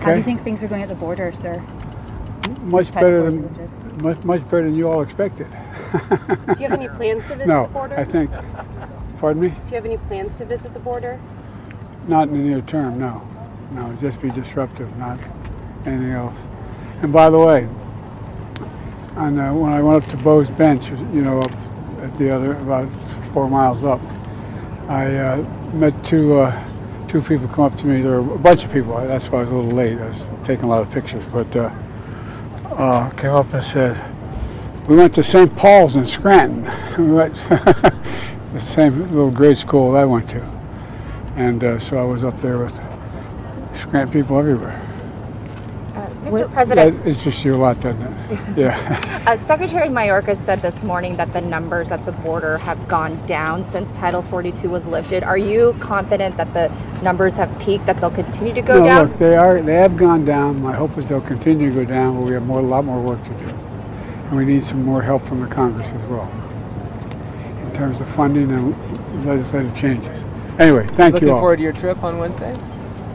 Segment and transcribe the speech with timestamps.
[0.00, 1.58] How do you think things are going at the border, sir?
[2.62, 5.46] Much better than much much better than you all expected.
[5.46, 7.98] Do you have any plans to visit no, the border?
[7.98, 8.30] I think.
[9.18, 9.48] Pardon me?
[9.50, 11.20] Do you have any plans to visit the border?
[12.08, 12.98] Not in the near term.
[12.98, 13.26] No,
[13.72, 13.94] no.
[14.00, 15.18] Just be disruptive, not
[15.84, 16.36] anything else.
[17.02, 17.68] And by the way,
[19.16, 21.52] on uh, when I went up to Bo's Bench, you know, up
[22.00, 22.88] at the other about
[23.34, 24.00] four miles up,
[24.88, 25.36] I uh,
[25.74, 26.69] met two uh,
[27.10, 28.02] two people come up to me.
[28.02, 28.96] There were a bunch of people.
[29.06, 29.98] That's why I was a little late.
[29.98, 31.72] I was taking a lot of pictures, but uh,
[32.70, 35.54] uh, came up and said, "We went to St.
[35.56, 36.70] Paul's in Scranton.
[36.98, 40.40] We went the same little grade school I went to."
[41.34, 42.74] And uh, so I was up there with
[43.74, 44.86] Scranton people everywhere.
[46.24, 46.52] Mr.
[46.52, 48.19] President, That interests you a lot, doesn't it?
[48.56, 49.22] Yeah.
[49.26, 53.64] uh, Secretary Mayorkas said this morning that the numbers at the border have gone down
[53.64, 55.22] since Title 42 was lifted.
[55.22, 56.68] Are you confident that the
[57.02, 59.08] numbers have peaked, that they'll continue to go no, down?
[59.08, 59.60] look, they are.
[59.62, 60.62] They have gone down.
[60.62, 63.00] My hope is they'll continue to go down, but we have more, a lot more
[63.00, 66.30] work to do, and we need some more help from the Congress as well
[67.64, 70.24] in terms of funding and legislative changes.
[70.58, 71.40] Anyway, thank Looking you all.
[71.40, 72.54] forward to your trip on Wednesday?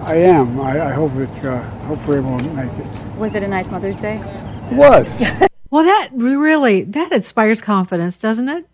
[0.02, 0.60] I am.
[0.60, 1.46] I, I hope it.
[1.46, 3.18] Uh, hope we're able to make it.
[3.18, 4.22] Was it a nice Mother's Day?
[4.72, 5.48] It was.
[5.72, 8.66] Well, that really that inspires confidence, doesn't it?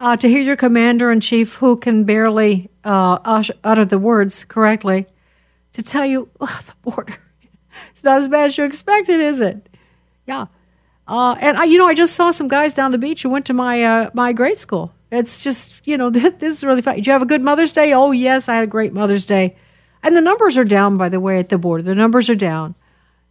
[0.00, 5.04] Uh, to hear your commander in chief, who can barely uh, utter the words correctly,
[5.74, 7.16] to tell you "Ugh, the border,
[7.90, 9.68] it's not as bad as you expected, is it?
[10.26, 10.46] Yeah.
[11.06, 13.44] Uh, and I, you know, I just saw some guys down the beach who went
[13.46, 14.94] to my uh, my grade school.
[15.10, 16.94] It's just, you know, this, this is really fun.
[16.94, 17.92] Did you have a good Mother's Day?
[17.92, 19.56] Oh yes, I had a great Mother's Day.
[20.02, 21.82] And the numbers are down, by the way, at the border.
[21.82, 22.74] The numbers are down.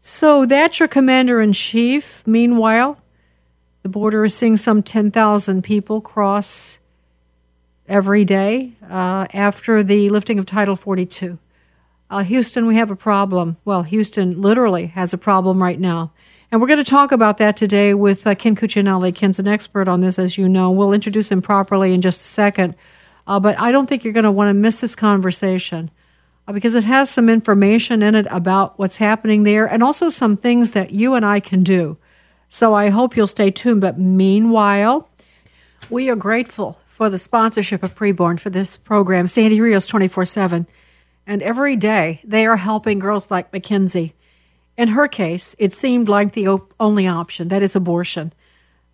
[0.02, 2.26] So that's your commander in chief.
[2.26, 2.98] Meanwhile,
[3.84, 6.80] the border is seeing some 10,000 people cross
[7.88, 11.39] every day uh, after the lifting of Title 42.
[12.09, 13.58] Uh, Houston, we have a problem.
[13.66, 16.11] Well, Houston literally has a problem right now.
[16.52, 19.14] And we're going to talk about that today with uh, Ken Cuccinelli.
[19.14, 20.72] Ken's an expert on this, as you know.
[20.72, 22.76] We'll introduce him properly in just a second.
[23.26, 25.92] Uh, but I don't think you're going to want to miss this conversation
[26.47, 30.37] Uh, because it has some information in it about what's happening there and also some
[30.37, 31.97] things that you and I can do.
[32.47, 33.81] So I hope you'll stay tuned.
[33.81, 35.09] But meanwhile,
[35.89, 40.67] we are grateful for the sponsorship of Preborn for this program, Sandy Rios 24 7.
[41.25, 44.14] And every day they are helping girls like Mackenzie.
[44.77, 48.31] In her case, it seemed like the only option that is, abortion.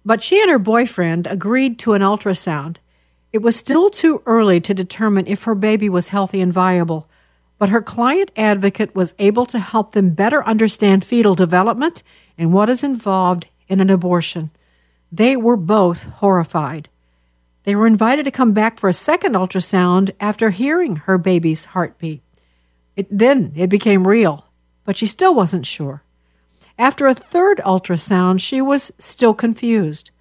[0.06, 2.78] But she and her boyfriend agreed to an ultrasound.
[3.32, 7.10] It was still too early to determine if her baby was healthy and viable,
[7.64, 12.04] but her client advocate was able to help them better understand fetal development
[12.38, 14.52] and what is involved in an abortion.
[15.14, 16.90] They were both horrified.
[17.64, 22.22] They were invited to come back for a second ultrasound after hearing her baby's heartbeat.
[22.98, 24.46] It, then it became real,
[24.84, 26.04] but she still wasn't sure.
[26.78, 30.12] After a third ultrasound, she was still confused.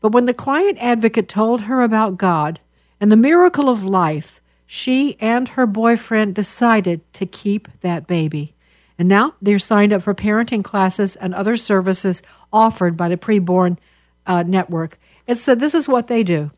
[0.00, 2.60] But when the client advocate told her about God
[3.00, 8.54] and the miracle of life, she and her boyfriend decided to keep that baby.
[8.98, 12.22] And now they're signed up for parenting classes and other services
[12.52, 13.78] offered by the preborn
[14.26, 14.98] uh, network.
[15.28, 16.50] And so this is what they do.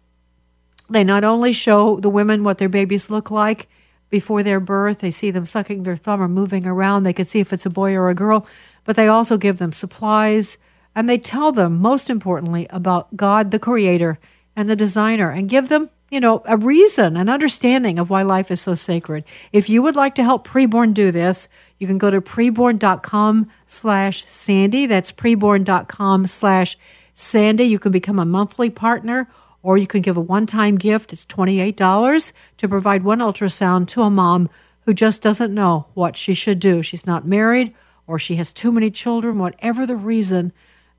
[0.88, 3.68] They not only show the women what their babies look like
[4.08, 7.41] before their birth, they see them sucking their thumb or moving around, they can see
[7.41, 8.47] if it's a boy or a girl,
[8.84, 10.56] but they also give them supplies
[10.94, 14.18] and they tell them, most importantly, about God, the creator,
[14.56, 18.50] and the designer, and give them, you know, a reason, an understanding of why life
[18.50, 19.24] is so sacred.
[19.52, 21.48] If you would like to help Preborn do this,
[21.78, 24.86] you can go to preborn.com slash Sandy.
[24.86, 26.78] That's preborn.com slash
[27.14, 27.64] Sandy.
[27.64, 29.28] You can become a monthly partner
[29.62, 31.12] or you can give a one time gift.
[31.12, 34.48] It's $28 to provide one ultrasound to a mom
[34.86, 36.82] who just doesn't know what she should do.
[36.82, 37.74] She's not married
[38.06, 40.52] or she has too many children, whatever the reason.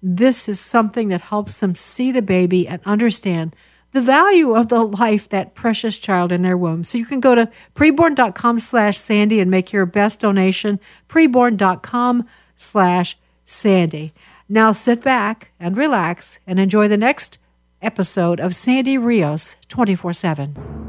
[0.03, 3.55] This is something that helps them see the baby and understand
[3.91, 6.83] the value of the life, that precious child in their womb.
[6.83, 13.17] So you can go to preborn.com slash Sandy and make your best donation, preborn.com slash
[13.45, 14.13] Sandy.
[14.47, 17.37] Now sit back and relax and enjoy the next
[17.81, 20.88] episode of Sandy Rios 24 7.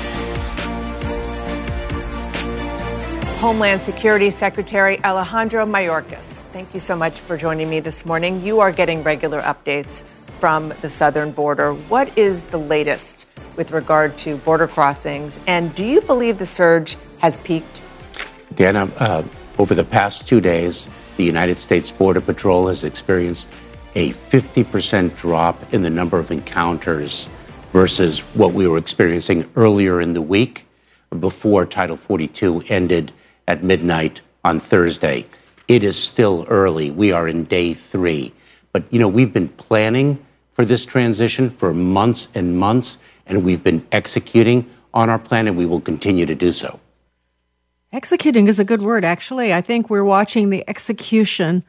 [3.41, 6.43] Homeland Security Secretary Alejandro Mayorkas.
[6.53, 8.39] Thank you so much for joining me this morning.
[8.43, 10.03] You are getting regular updates
[10.39, 11.73] from the southern border.
[11.73, 15.39] What is the latest with regard to border crossings?
[15.47, 17.81] And do you believe the surge has peaked?
[18.53, 19.23] Dana, uh,
[19.57, 23.49] over the past two days, the United States Border Patrol has experienced
[23.95, 27.27] a 50% drop in the number of encounters
[27.71, 30.67] versus what we were experiencing earlier in the week
[31.19, 33.11] before Title 42 ended
[33.51, 35.25] at midnight on Thursday.
[35.67, 36.89] It is still early.
[36.89, 38.31] We are in day three.
[38.71, 43.61] But, you know, we've been planning for this transition for months and months, and we've
[43.61, 46.79] been executing on our plan, and we will continue to do so.
[47.91, 49.53] Executing is a good word, actually.
[49.53, 51.63] I think we're watching the execution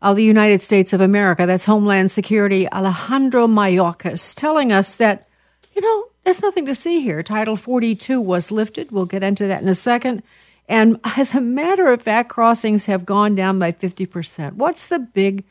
[0.00, 1.44] of the United States of America.
[1.44, 5.26] That's Homeland Security Alejandro Mayorkas telling us that,
[5.74, 7.24] you know, there's nothing to see here.
[7.24, 8.92] Title 42 was lifted.
[8.92, 10.22] We'll get into that in a second.
[10.68, 14.54] And as a matter of fact, crossings have gone down by 50%.
[14.54, 15.44] What's the big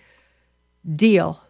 [0.96, 1.42] deal?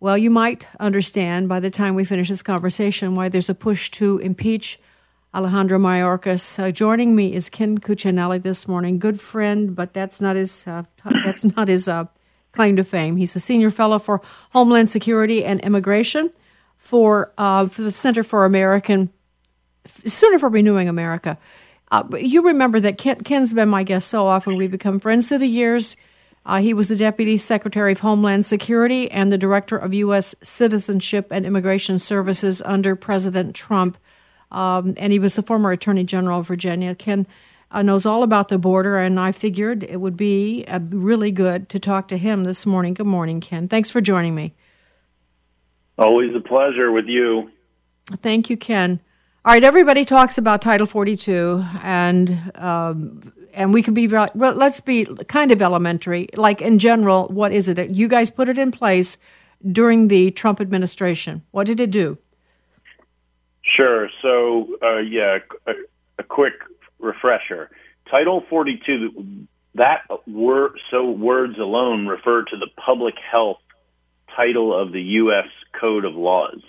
[0.00, 3.90] Well, you might understand by the time we finish this conversation why there's a push
[3.90, 4.80] to impeach
[5.34, 6.58] Alejandro Mayorkas.
[6.58, 8.98] Uh, joining me is Ken Cuccinelli this morning.
[8.98, 10.66] Good friend, but that's not his.
[10.66, 12.06] Uh, t- that's not his uh,
[12.52, 13.16] claim to fame.
[13.16, 14.20] He's a senior fellow for
[14.50, 16.30] Homeland Security and Immigration
[16.76, 19.10] for uh, for the Center for American
[19.86, 21.38] Center for Renewing America.
[21.90, 24.56] Uh, you remember that Ken, Ken's been my guest so often.
[24.56, 25.96] We've become friends through the years.
[26.46, 30.34] Uh, he was the Deputy Secretary of Homeland Security and the Director of U.S.
[30.42, 33.98] Citizenship and Immigration Services under President Trump.
[34.50, 36.94] Um, and he was the former Attorney General of Virginia.
[36.94, 37.26] Ken
[37.70, 41.68] uh, knows all about the border, and I figured it would be uh, really good
[41.68, 42.94] to talk to him this morning.
[42.94, 43.68] Good morning, Ken.
[43.68, 44.54] Thanks for joining me.
[45.98, 47.50] Always a pleasure with you.
[48.22, 49.00] Thank you, Ken.
[49.42, 54.28] All right, everybody talks about Title 42, and um, and we could be well.
[54.34, 56.28] Let's be kind of elementary.
[56.34, 57.90] Like in general, what is it?
[57.90, 59.16] You guys put it in place
[59.66, 61.42] during the Trump administration.
[61.52, 62.18] What did it do?
[63.62, 64.10] Sure.
[64.20, 65.72] So, uh, yeah, a,
[66.18, 66.54] a, quick
[66.98, 67.70] refresher.
[68.10, 69.46] Title 42,
[69.76, 73.60] that word, so words alone refer to the public health
[74.36, 75.48] title of the U.S.
[75.72, 76.62] Code of Laws.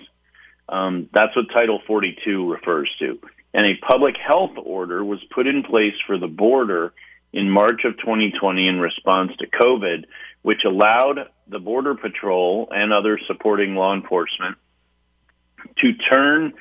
[0.69, 3.19] Um, that's what Title 42 refers to.
[3.53, 6.93] And a public health order was put in place for the border
[7.33, 10.05] in March of 2020 in response to COVID,
[10.41, 14.57] which allowed the Border Patrol and other supporting law enforcement
[15.77, 16.53] to turn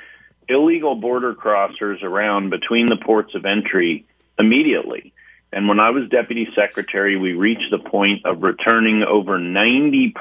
[0.49, 4.06] illegal border crossers around between the ports of entry
[4.38, 5.12] immediately.
[5.53, 10.12] And when I was deputy secretary, we reached the point of returning over 90%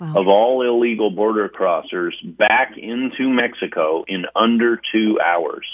[0.00, 0.14] wow.
[0.16, 5.66] of all illegal border crossers back into Mexico in under two hours.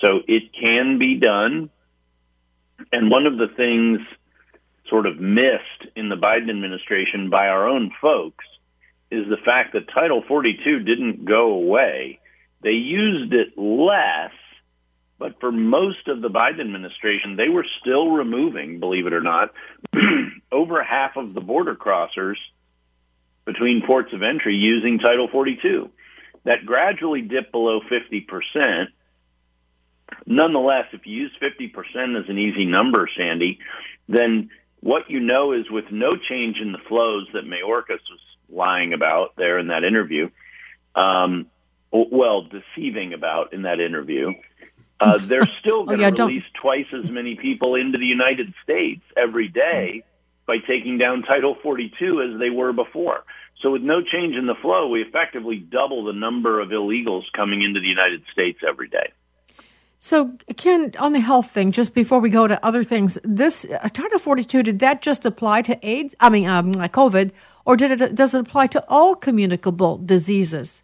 [0.00, 1.70] So it can be done.
[2.92, 4.00] And one of the things
[4.88, 8.44] sort of missed in the Biden administration by our own folks
[9.10, 12.18] is the fact that Title 42 didn't go away.
[12.62, 14.32] They used it less,
[15.18, 19.52] but for most of the Biden administration, they were still removing, believe it or not,
[20.52, 22.36] over half of the border crossers
[23.44, 25.90] between ports of entry using Title 42.
[26.44, 28.86] That gradually dipped below 50%.
[30.26, 33.58] Nonetheless, if you use 50% as an easy number, Sandy,
[34.08, 38.20] then what you know is with no change in the flows that Mayorkas was
[38.50, 40.28] lying about there in that interview,
[40.94, 41.46] um,
[41.90, 44.32] well, deceiving about in that interview,
[45.00, 48.52] uh, they're still going to oh, yeah, release twice as many people into the United
[48.62, 50.04] States every day
[50.46, 53.24] by taking down Title 42 as they were before.
[53.60, 57.62] So with no change in the flow, we effectively double the number of illegals coming
[57.62, 59.12] into the United States every day.
[59.98, 63.88] So, Ken, on the health thing, just before we go to other things, this uh,
[63.88, 66.14] Title 42, did that just apply to AIDS?
[66.20, 67.30] I mean, um, COVID,
[67.64, 70.82] or did it does it apply to all communicable diseases?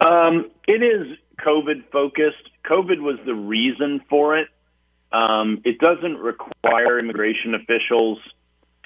[0.00, 2.48] Um, it is COVID focused.
[2.64, 4.48] COVID was the reason for it.
[5.20, 8.18] Um, it doesn't require immigration officials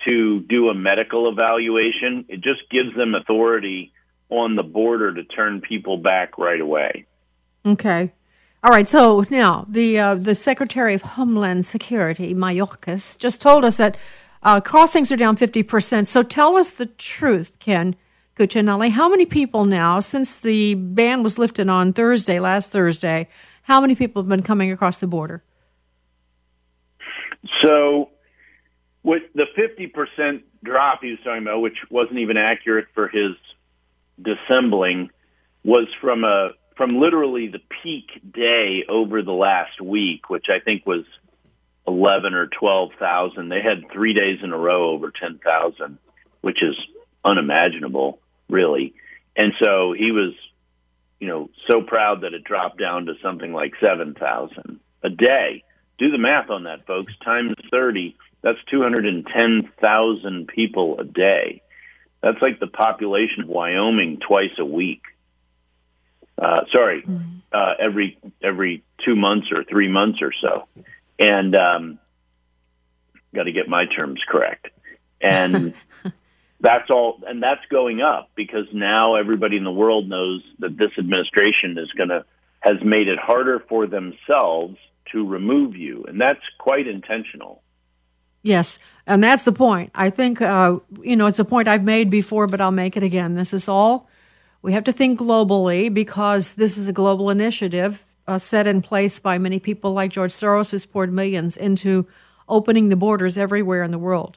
[0.04, 2.12] to do a medical evaluation.
[2.34, 3.80] It just gives them authority
[4.28, 6.92] on the border to turn people back right away.
[7.64, 8.02] Okay.
[8.62, 8.88] All right.
[8.96, 13.96] So now the uh, the Secretary of Homeland Security, Mayorkas, just told us that
[14.42, 16.06] Uh, crossings are down 50%.
[16.06, 17.94] So tell us the truth, Ken
[18.36, 18.88] Cuccinelli.
[19.00, 23.28] How many people now, since the ban was lifted on Thursday, last Thursday,
[23.64, 25.42] how many people have been coming across the border?
[27.62, 28.10] So,
[29.02, 33.32] with the 50% drop he was talking about, which wasn't even accurate for his
[34.20, 35.10] dissembling,
[35.64, 40.86] was from a from literally the peak day over the last week, which I think
[40.86, 41.04] was
[41.86, 43.50] 11 or 12,000.
[43.50, 45.98] They had three days in a row over 10,000,
[46.40, 46.74] which is
[47.22, 48.18] unimaginable,
[48.48, 48.94] really.
[49.36, 50.32] And so he was,
[51.18, 55.64] you know, so proud that it dropped down to something like 7,000 a day.
[56.00, 57.12] Do the math on that, folks.
[57.22, 61.60] Times 30, that's 210,000 people a day.
[62.22, 65.02] That's like the population of Wyoming twice a week.
[66.40, 67.04] Uh, sorry,
[67.52, 70.66] uh, every every two months or three months or so,
[71.18, 71.98] and um,
[73.34, 74.68] got to get my terms correct.
[75.20, 75.74] And
[76.60, 80.92] that's all, and that's going up because now everybody in the world knows that this
[80.96, 82.24] administration is going to
[82.60, 84.78] has made it harder for themselves
[85.12, 87.62] to remove you, and that's quite intentional.
[88.42, 89.90] Yes, and that's the point.
[89.94, 93.02] I think uh, you know it's a point I've made before, but I'll make it
[93.02, 93.34] again.
[93.34, 94.08] This is all
[94.62, 99.18] we have to think globally because this is a global initiative uh, set in place
[99.18, 102.06] by many people like George Soros, who's poured millions into
[102.48, 104.36] opening the borders everywhere in the world.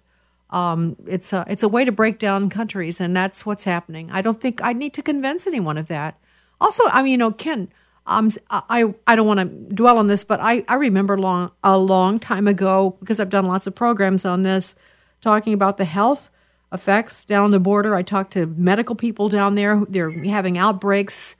[0.50, 4.10] Um, it's a it's a way to break down countries, and that's what's happening.
[4.12, 6.20] I don't think I need to convince anyone of that.
[6.62, 7.70] Also, I mean, you know, Ken,
[8.06, 11.78] um, I I don't want to dwell on this, but I I remember long a
[11.78, 14.76] long time ago because I've done lots of programs on this,
[15.22, 16.30] talking about the health
[16.72, 17.96] effects down the border.
[17.96, 19.84] I talked to medical people down there.
[19.88, 21.38] They're having outbreaks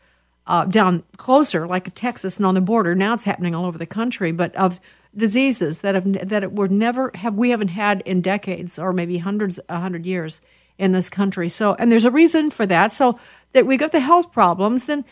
[0.48, 2.96] uh, down closer, like Texas and on the border.
[2.96, 4.80] Now it's happening all over the country, but of
[5.16, 9.60] diseases that have that were never have we haven't had in decades or maybe hundreds
[9.70, 10.42] a hundred years
[10.78, 11.50] in this country.
[11.50, 12.94] So and there's a reason for that.
[12.94, 13.20] So
[13.52, 15.06] that we got the health problems, then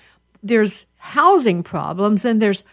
[0.44, 2.64] there's housing problems, and there's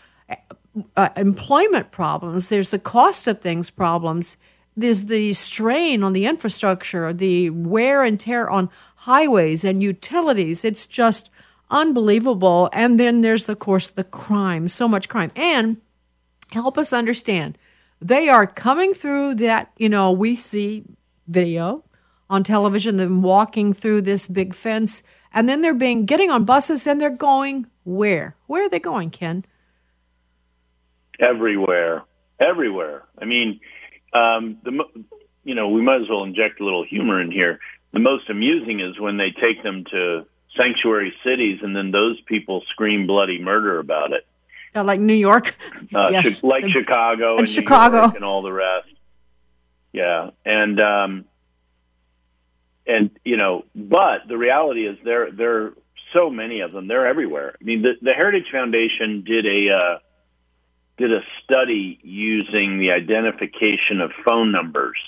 [0.96, 2.48] uh, employment problems.
[2.48, 4.36] There's the cost of things problems
[4.78, 10.64] there's the strain on the infrastructure, the wear and tear on highways and utilities.
[10.64, 11.30] It's just
[11.68, 12.70] unbelievable.
[12.72, 15.32] And then there's, of course, the crime, so much crime.
[15.34, 15.78] And
[16.52, 17.58] help us understand,
[18.00, 20.84] they are coming through that, you know, we see
[21.26, 21.82] video
[22.30, 26.86] on television, them walking through this big fence, and then they're being getting on buses
[26.86, 28.36] and they're going where?
[28.46, 29.46] Where are they going, Ken?
[31.18, 32.04] Everywhere.
[32.38, 33.04] Everywhere.
[33.20, 33.60] I mean,
[34.12, 34.84] um, the
[35.44, 37.60] you know we might as well inject a little humor in here.
[37.92, 42.62] The most amusing is when they take them to sanctuary cities, and then those people
[42.70, 44.26] scream bloody murder about it.
[44.74, 45.56] Uh, like New York,
[45.94, 46.42] uh, yes.
[46.42, 48.88] like the, Chicago and, and Chicago and all the rest.
[49.92, 51.24] Yeah, and um,
[52.88, 55.74] and you know, but the reality is there there are
[56.12, 56.88] so many of them.
[56.88, 57.54] They're everywhere.
[57.60, 59.98] I mean, the, the Heritage Foundation did a uh,
[60.98, 64.98] did a study using the identification of phone numbers.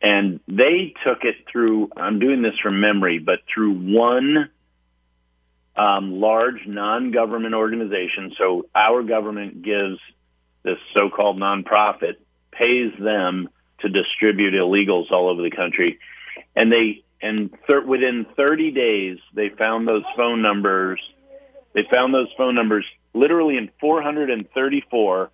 [0.00, 4.50] And they took it through, I'm doing this from memory, but through one
[5.76, 8.34] um, large non-government organization.
[8.38, 9.98] So our government gives
[10.62, 12.16] this so-called nonprofit,
[12.50, 13.48] pays them
[13.80, 15.98] to distribute illegals all over the country.
[16.54, 21.00] And they, and thir- within 30 days, they found those phone numbers.
[21.72, 25.30] They found those phone numbers literally in 434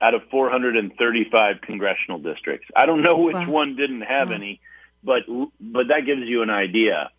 [0.00, 2.68] out of 435 congressional districts.
[2.74, 3.50] I don't know which wow.
[3.50, 4.34] one didn't have wow.
[4.34, 4.60] any,
[5.02, 5.22] but
[5.60, 7.10] but that gives you an idea.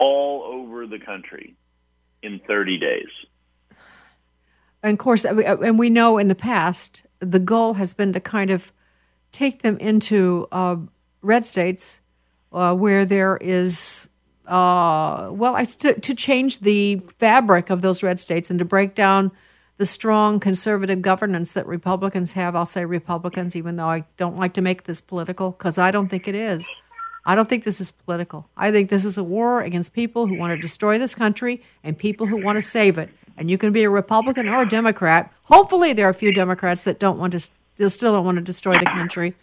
[0.00, 1.56] All over the country
[2.22, 3.08] in 30 days.
[4.80, 8.50] And of course, and we know in the past the goal has been to kind
[8.50, 8.72] of
[9.32, 10.76] take them into uh,
[11.20, 12.00] red states
[12.52, 14.08] uh, where there is
[14.48, 19.30] uh, well, to, to change the fabric of those red states and to break down
[19.76, 22.56] the strong conservative governance that Republicans have.
[22.56, 26.08] I'll say Republicans, even though I don't like to make this political, because I don't
[26.08, 26.68] think it is.
[27.26, 28.48] I don't think this is political.
[28.56, 31.98] I think this is a war against people who want to destroy this country and
[31.98, 33.10] people who want to save it.
[33.36, 35.32] And you can be a Republican or a Democrat.
[35.44, 38.72] Hopefully, there are a few Democrats that don't want to, still don't want to destroy
[38.78, 39.36] the country.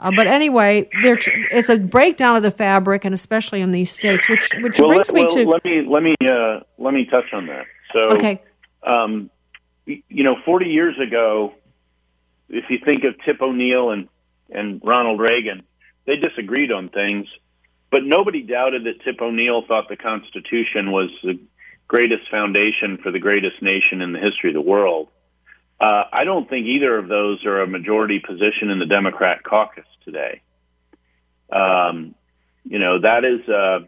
[0.00, 4.50] Uh, but anyway, it's a breakdown of the fabric, and especially in these states, which
[4.60, 7.32] which well, brings let, me well, to let me let me uh, let me touch
[7.32, 7.66] on that.
[7.92, 8.42] So, okay,
[8.82, 9.30] um,
[9.86, 11.54] you know, 40 years ago,
[12.48, 14.08] if you think of Tip O'Neill and
[14.50, 15.62] and Ronald Reagan,
[16.06, 17.26] they disagreed on things,
[17.90, 21.38] but nobody doubted that Tip O'Neill thought the Constitution was the
[21.88, 25.08] greatest foundation for the greatest nation in the history of the world.
[25.80, 29.86] Uh, I don't think either of those are a majority position in the Democrat caucus
[30.04, 30.42] today.
[31.50, 32.14] Um,
[32.64, 33.80] you know, that is, uh,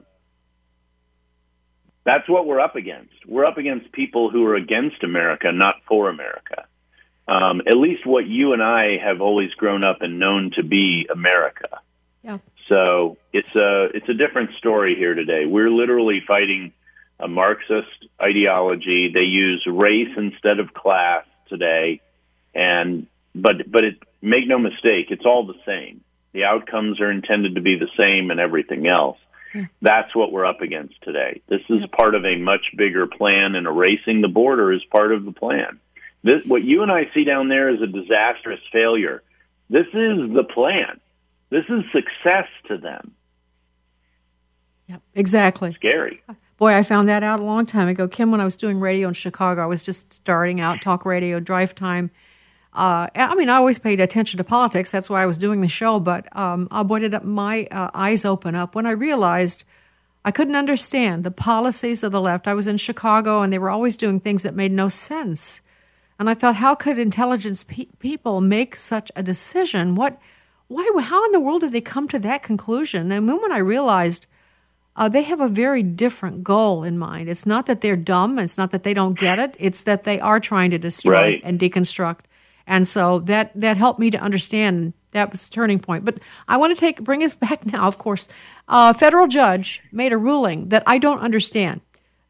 [2.04, 3.14] that's what we're up against.
[3.26, 6.66] We're up against people who are against America, not for America.
[7.26, 11.08] Um, at least what you and I have always grown up and known to be
[11.10, 11.80] America.
[12.22, 12.38] Yeah.
[12.68, 15.46] So it's a it's a different story here today.
[15.46, 16.72] We're literally fighting
[17.18, 19.10] a Marxist ideology.
[19.12, 22.00] They use race instead of class today,
[22.54, 26.02] and but but it make no mistake, it's all the same.
[26.32, 29.18] The outcomes are intended to be the same and everything else.
[29.52, 29.62] Hmm.
[29.80, 31.42] That's what we're up against today.
[31.46, 35.24] This is part of a much bigger plan, and erasing the border is part of
[35.24, 35.78] the plan.
[36.22, 39.22] This, what you and I see down there is a disastrous failure.
[39.68, 41.00] This is the plan.
[41.50, 43.12] This is success to them.
[44.88, 45.72] Yep, exactly.
[45.74, 46.22] Scary.
[46.56, 48.06] Boy, I found that out a long time ago.
[48.06, 51.40] Kim, when I was doing radio in Chicago, I was just starting out, talk radio,
[51.40, 52.10] drive time.
[52.72, 54.90] Uh, I mean, I always paid attention to politics.
[54.90, 55.98] That's why I was doing the show.
[55.98, 59.64] But um, uh, boy, did my uh, eyes open up when I realized
[60.24, 62.48] I couldn't understand the policies of the left.
[62.48, 65.60] I was in Chicago, and they were always doing things that made no sense.
[66.18, 69.96] And I thought, how could intelligence pe- people make such a decision?
[69.96, 70.18] What,
[70.68, 73.12] why, how in the world did they come to that conclusion?
[73.12, 74.26] And then when I realized
[74.96, 77.28] uh, they have a very different goal in mind.
[77.28, 78.38] It's not that they're dumb.
[78.38, 79.56] It's not that they don't get it.
[79.58, 81.40] It's that they are trying to destroy Right.
[81.44, 82.20] and deconstruct.
[82.66, 84.92] And so that that helped me to understand.
[85.12, 86.04] That was the turning point.
[86.04, 87.86] But I want to take bring us back now.
[87.86, 88.26] Of course,
[88.68, 91.80] a federal judge made a ruling that I don't understand.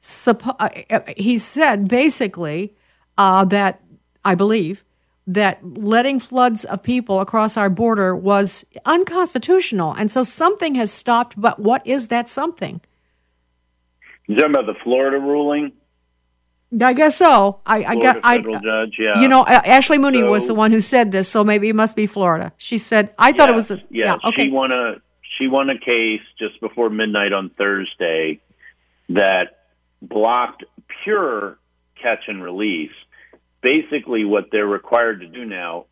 [0.02, 2.74] Suppo- uh, uh, he said basically
[3.16, 3.80] uh, that
[4.24, 4.84] I believe
[5.26, 11.40] that letting floods of people across our border was unconstitutional, and so something has stopped.
[11.40, 12.80] But what is that something?
[14.26, 15.72] You talking about the Florida ruling?
[16.82, 17.60] I guess so.
[17.66, 18.20] I, I got.
[18.24, 19.20] I, judge, yeah.
[19.20, 22.06] You know, Ashley Moody was the one who said this, so maybe it must be
[22.06, 22.52] Florida.
[22.56, 24.28] She said, "I thought it was." A, yeah, yeah.
[24.28, 24.46] Okay.
[24.46, 24.96] she won a
[25.38, 28.40] she won a case just before midnight on Thursday
[29.10, 29.66] that
[30.02, 30.64] blocked
[31.02, 31.58] pure
[32.00, 32.92] catch and release.
[33.64, 35.86] Basically, what they're required to do now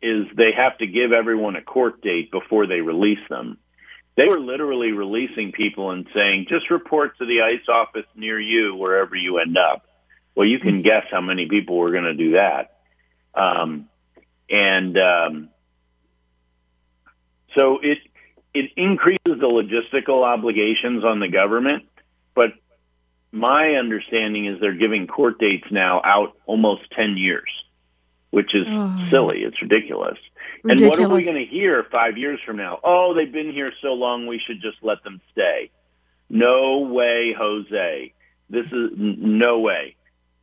[0.00, 3.58] is they have to give everyone a court date before they release them.
[4.16, 8.74] They were literally releasing people and saying, just report to the ICE office near you
[8.74, 9.86] wherever you end up.
[10.34, 12.78] Well, you can guess how many people were going to do that.
[13.34, 13.90] Um,
[14.48, 15.48] and um,
[17.54, 17.98] so it
[18.54, 21.84] it increases the logistical obligations on the government,
[22.34, 22.54] but
[23.32, 27.50] my understanding is they're giving court dates now out almost 10 years,
[28.30, 29.40] which is Oh, silly.
[29.42, 30.18] It's ridiculous.
[30.64, 32.80] And what are we going to hear five years from now?
[32.82, 35.70] Oh, they've been here so long, we should just let them stay.
[36.28, 38.12] No way, Jose.
[38.50, 39.96] This is no way.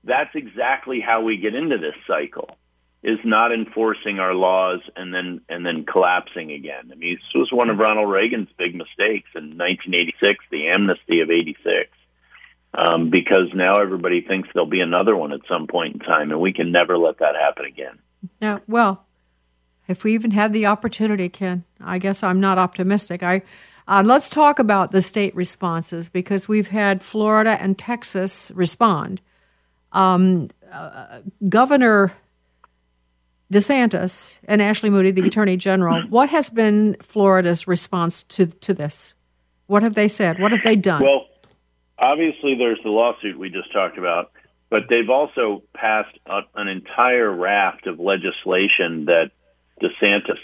[0.04, 2.58] That's exactly how we get into this cycle
[3.04, 6.90] is not enforcing our laws and then and then collapsing again.
[6.92, 11.30] I mean, this was one of Ronald Reagan's big mistakes in 1986, the amnesty of
[11.30, 11.95] 86,
[12.78, 16.40] um, because now everybody thinks there'll be another one at some point in time, and
[16.40, 18.00] we can never let that happen again.
[18.42, 19.06] Yeah, well,
[19.88, 23.24] if we even had the opportunity, Ken, I guess I'm not optimistic.
[23.24, 23.42] I
[23.88, 29.22] uh, let's talk about the state responses because we've had Florida and Texas respond.
[29.92, 32.14] Um, uh, Governor
[33.54, 39.14] DeSantis and Ashley Moody, the Attorney General, what has been Florida's response to to this?
[39.68, 40.40] What have they said?
[40.40, 41.04] What have they done?
[41.04, 41.28] Well,
[41.98, 44.32] obviously, there's the lawsuit we just talked about,
[44.70, 49.32] but they've also passed a, an entire raft of legislation that
[49.82, 50.40] DeSantis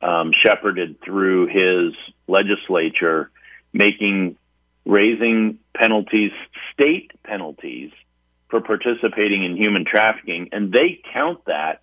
[0.00, 1.94] um, shepherded through his
[2.26, 3.30] legislature,
[3.72, 4.36] making
[4.84, 6.32] raising penalties,
[6.72, 7.92] state penalties
[8.48, 11.82] for participating in human trafficking, and they count that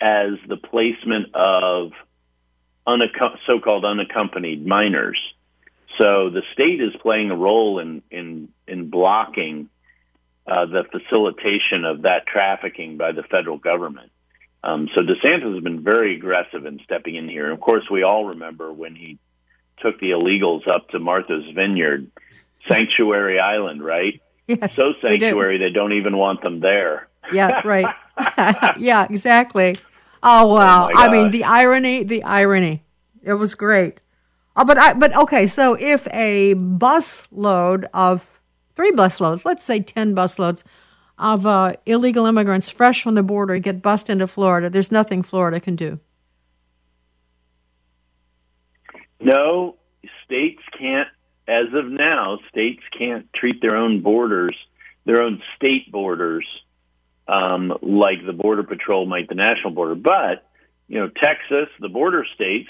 [0.00, 1.92] as the placement of
[3.46, 5.18] so-called unaccompanied minors.
[5.98, 9.68] So the state is playing a role in in in blocking
[10.46, 14.10] uh, the facilitation of that trafficking by the federal government.
[14.62, 17.50] Um, so DeSantis has been very aggressive in stepping in here.
[17.50, 19.18] Of course, we all remember when he
[19.78, 22.10] took the illegals up to Martha's Vineyard,
[22.68, 24.20] Sanctuary Island, right?
[24.46, 25.26] Yes, so we do.
[25.26, 27.08] sanctuary they don't even want them there.
[27.32, 27.94] Yeah, right.
[28.78, 29.76] yeah, exactly.
[30.22, 30.90] Oh wow!
[30.92, 32.82] my I mean, the irony, the irony.
[33.22, 34.00] It was great.
[34.60, 35.46] Oh, but I, but okay.
[35.46, 38.38] So if a bus load of
[38.74, 40.64] three bus loads, let's say ten bus loads
[41.18, 45.60] of uh, illegal immigrants fresh from the border get bussed into Florida, there's nothing Florida
[45.60, 45.98] can do.
[49.18, 49.76] No,
[50.26, 51.08] states can't,
[51.48, 54.56] as of now, states can't treat their own borders,
[55.06, 56.46] their own state borders,
[57.26, 59.94] um, like the Border Patrol might the national border.
[59.94, 60.46] But,
[60.86, 62.68] you know, Texas, the border states,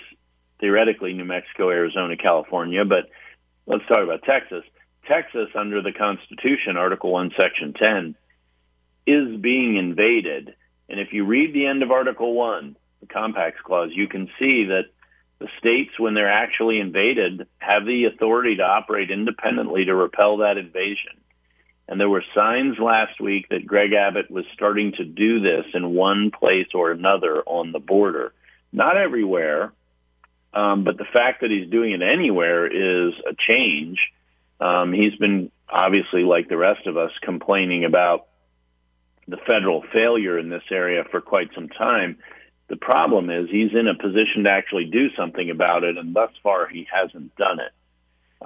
[0.61, 3.11] theoretically New Mexico, Arizona, California, but
[3.67, 4.65] let's talk about Texas.
[5.07, 8.15] Texas, under the Constitution, Article 1, Section 10,
[9.07, 10.55] is being invaded.
[10.89, 14.65] And if you read the end of Article 1, the Compacts Clause, you can see
[14.67, 14.85] that
[15.39, 20.59] the states, when they're actually invaded, have the authority to operate independently to repel that
[20.59, 21.13] invasion.
[21.89, 25.95] And there were signs last week that Greg Abbott was starting to do this in
[25.95, 28.33] one place or another on the border.
[28.73, 29.73] Not everywhere,
[30.53, 33.99] um, but the fact that he's doing it anywhere is a change.
[34.61, 38.27] Um, he's been obviously, like the rest of us, complaining about
[39.29, 42.19] the federal failure in this area for quite some time.
[42.69, 46.31] The problem is he's in a position to actually do something about it, and thus
[46.43, 47.73] far he hasn't done it.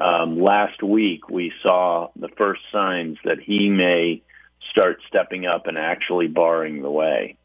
[0.01, 4.23] Um, last week we saw the first signs that he may
[4.71, 7.37] start stepping up and actually barring the way.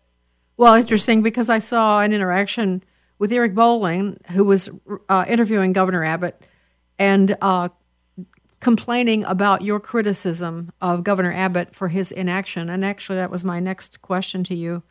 [0.57, 2.83] Well, interesting because I saw an interaction
[3.19, 4.69] with Eric Bolling, who was
[5.09, 6.41] uh, interviewing Governor Abbott
[6.97, 7.69] and uh,
[8.59, 12.69] complaining about your criticism of Governor Abbott for his inaction.
[12.69, 14.83] And actually, that was my next question to you.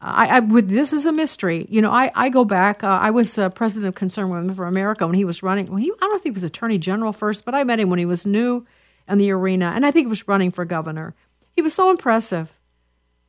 [0.00, 1.66] I, I with this is a mystery.
[1.68, 2.82] You know, I, I go back.
[2.82, 5.70] Uh, I was uh, president of Concerned Women for America when he was running.
[5.70, 7.90] When he, I don't know if he was attorney general first, but I met him
[7.90, 8.66] when he was new
[9.06, 11.14] in the arena, and I think he was running for governor.
[11.52, 12.58] He was so impressive.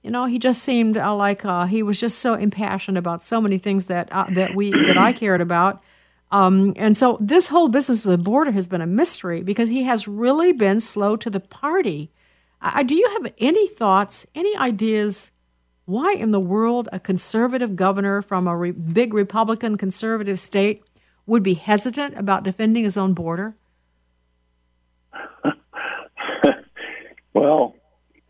[0.01, 3.39] You know, he just seemed uh, like uh, he was just so impassioned about so
[3.39, 5.83] many things that uh, that we that I cared about.
[6.31, 9.83] Um, and so this whole business of the border has been a mystery because he
[9.83, 12.09] has really been slow to the party.
[12.85, 15.31] do you have any thoughts, any ideas?
[15.85, 20.83] Why in the world a conservative governor from a re- big Republican conservative state
[21.25, 23.57] would be hesitant about defending his own border?
[27.33, 27.75] well,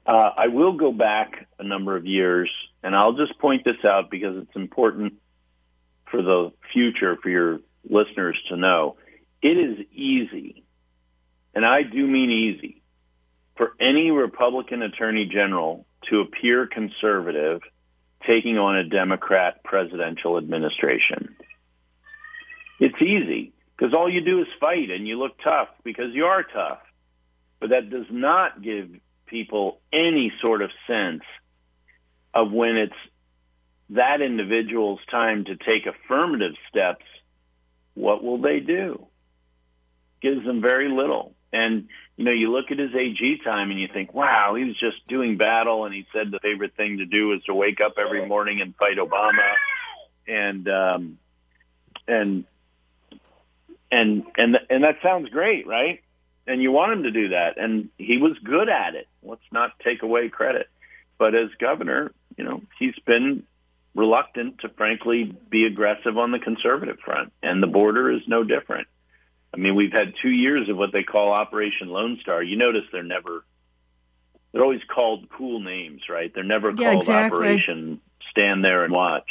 [0.06, 2.50] uh, I will go back a number of years,
[2.84, 5.14] and I'll just point this out because it's important
[6.10, 8.98] for the future for your listeners to know.
[9.42, 10.64] It is easy,
[11.54, 12.82] and I do mean easy,
[13.58, 17.62] for any Republican attorney general to appear conservative
[18.26, 21.36] taking on a Democrat presidential administration.
[22.80, 26.44] It's easy because all you do is fight and you look tough because you are
[26.44, 26.80] tough.
[27.60, 28.90] But that does not give
[29.32, 31.24] people any sort of sense
[32.34, 32.94] of when it's
[33.90, 37.06] that individual's time to take affirmative steps,
[37.96, 39.08] what will they do?
[40.22, 41.34] Gives them very little.
[41.52, 44.78] And you know, you look at his AG time and you think, wow, he was
[44.78, 47.96] just doing battle, and he said the favorite thing to do is to wake up
[47.98, 49.54] every morning and fight Obama,
[50.28, 51.18] and um,
[52.08, 52.46] and
[53.92, 56.02] and and and that sounds great, right?
[56.48, 59.08] And you want him to do that, and he was good at it.
[59.22, 60.68] Let's not take away credit,
[61.20, 63.44] but as governor, you know, he's been
[63.94, 68.88] reluctant to frankly be aggressive on the conservative front, and the border is no different.
[69.54, 72.42] I mean, we've had two years of what they call Operation Lone Star.
[72.42, 73.44] You notice they're never,
[74.52, 76.34] they're always called cool names, right?
[76.34, 77.38] They're never yeah, called exactly.
[77.38, 79.30] Operation Stand There and Watch.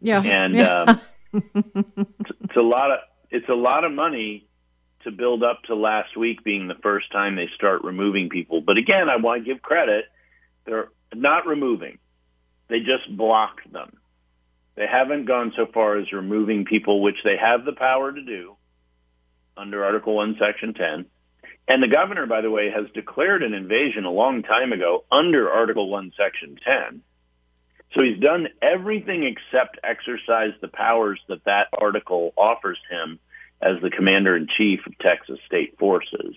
[0.00, 0.22] Yeah.
[0.22, 0.82] And yeah.
[0.82, 1.00] Um,
[1.32, 2.98] it's, it's a lot of,
[3.30, 4.48] it's a lot of money
[5.04, 8.60] to build up to last week being the first time they start removing people.
[8.60, 10.04] But again, I want to give credit.
[10.64, 11.98] They're not removing.
[12.68, 13.96] They just block them.
[14.76, 18.56] They haven't gone so far as removing people, which they have the power to do
[19.56, 21.06] under Article 1, Section 10.
[21.68, 25.50] And the governor, by the way, has declared an invasion a long time ago under
[25.50, 27.02] Article 1, Section 10.
[27.94, 33.18] So he's done everything except exercise the powers that that article offers him
[33.60, 36.34] as the commander in chief of Texas State Forces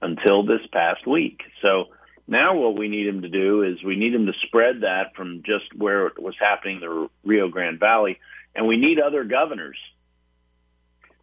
[0.00, 1.42] until this past week.
[1.62, 1.88] So
[2.26, 5.42] now what we need him to do is we need him to spread that from
[5.44, 8.20] just where it was happening in the Rio Grande Valley.
[8.54, 9.78] And we need other governors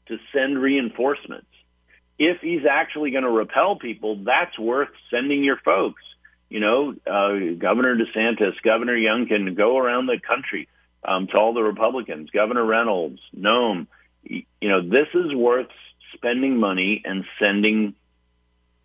[0.07, 1.47] to send reinforcements.
[2.17, 6.01] If he's actually going to repel people, that's worth sending your folks.
[6.49, 10.69] You know, uh, Governor DeSantis, Governor Youngkin, go around the country
[11.03, 13.87] um, to all the Republicans, Governor Reynolds, Noem.
[14.25, 15.69] You know, this is worth
[16.13, 17.95] spending money and sending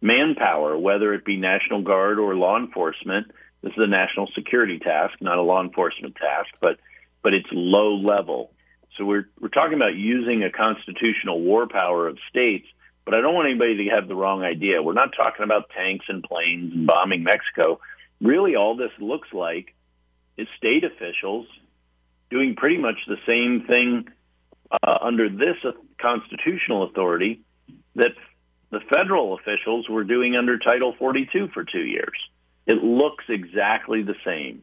[0.01, 3.31] manpower, whether it be National Guard or law enforcement.
[3.63, 6.79] This is a national security task, not a law enforcement task, but
[7.23, 8.53] but it's low level.
[8.97, 12.67] So we're we're talking about using a constitutional war power of states,
[13.05, 14.83] but I don't want anybody to have the wrong idea.
[14.83, 17.81] We're not talking about tanks and planes and bombing Mexico.
[18.21, 19.75] Really, all this looks like
[20.37, 21.47] is state officials
[22.31, 24.09] doing pretty much the same thing
[24.71, 25.57] uh, under this
[26.01, 27.43] constitutional authority
[27.97, 28.13] that
[28.71, 32.17] the federal officials were doing under Title 42 for two years.
[32.67, 34.63] It looks exactly the same.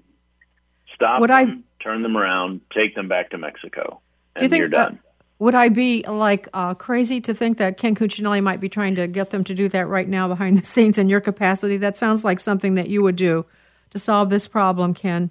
[0.96, 4.02] Stop Would them, I- turn them around, take them back to Mexico,
[4.36, 5.00] Do you and think you're done.
[5.40, 9.08] would I be like uh, crazy to think that Ken Cuccinelli might be trying to
[9.08, 11.78] get them to do that right now behind the scenes in your capacity?
[11.78, 13.46] That sounds like something that you would do
[13.92, 15.30] to solve this problem, Ken.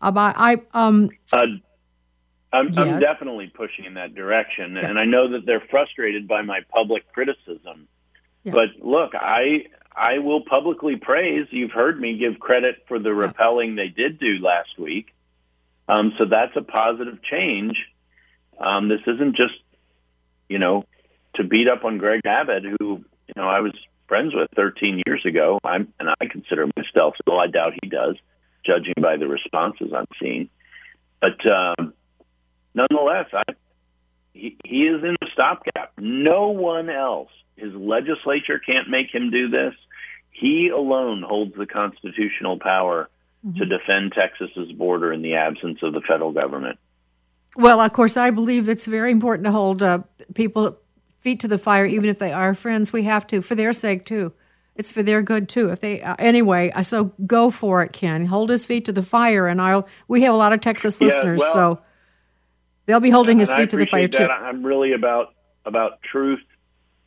[0.00, 1.46] Uh, I, um, uh,
[2.52, 2.78] I'm, yes.
[2.78, 4.88] I'm, definitely pushing in that direction, yeah.
[4.88, 7.88] and I know that they're frustrated by my public criticism.
[8.44, 8.52] Yeah.
[8.52, 11.48] But look, I I will publicly praise.
[11.50, 15.12] You've heard me give credit for the repelling they did do last week.
[15.88, 17.76] Um, so that's a positive change.
[18.60, 19.54] Um, this isn't just,
[20.48, 20.84] you know,
[21.34, 23.72] to beat up on Greg Abbott, who, you know, I was
[24.06, 25.58] friends with 13 years ago.
[25.64, 28.16] I'm, and I consider myself, so I doubt he does,
[28.64, 30.48] judging by the responses I'm seeing.
[31.20, 31.94] But um,
[32.78, 33.42] nonetheless, I,
[34.32, 35.92] he, he is in the stopgap.
[35.98, 39.74] No one else, his legislature can't make him do this.
[40.30, 43.08] He alone holds the constitutional power
[43.44, 43.58] mm-hmm.
[43.58, 46.78] to defend Texas's border in the absence of the federal government.
[47.56, 50.00] Well, of course, I believe it's very important to hold uh,
[50.34, 50.78] people
[51.18, 52.92] feet to the fire, even if they are friends.
[52.92, 54.32] We have to, for their sake too.
[54.76, 55.70] It's for their good too.
[55.70, 58.26] If they uh, anyway, so go for it, Ken.
[58.26, 59.88] Hold his feet to the fire, and I'll.
[60.06, 61.82] We have a lot of Texas listeners, yeah, well, so
[62.88, 64.16] they'll be holding his I feet to the fire that.
[64.18, 64.24] too.
[64.24, 66.42] I'm really about about truth.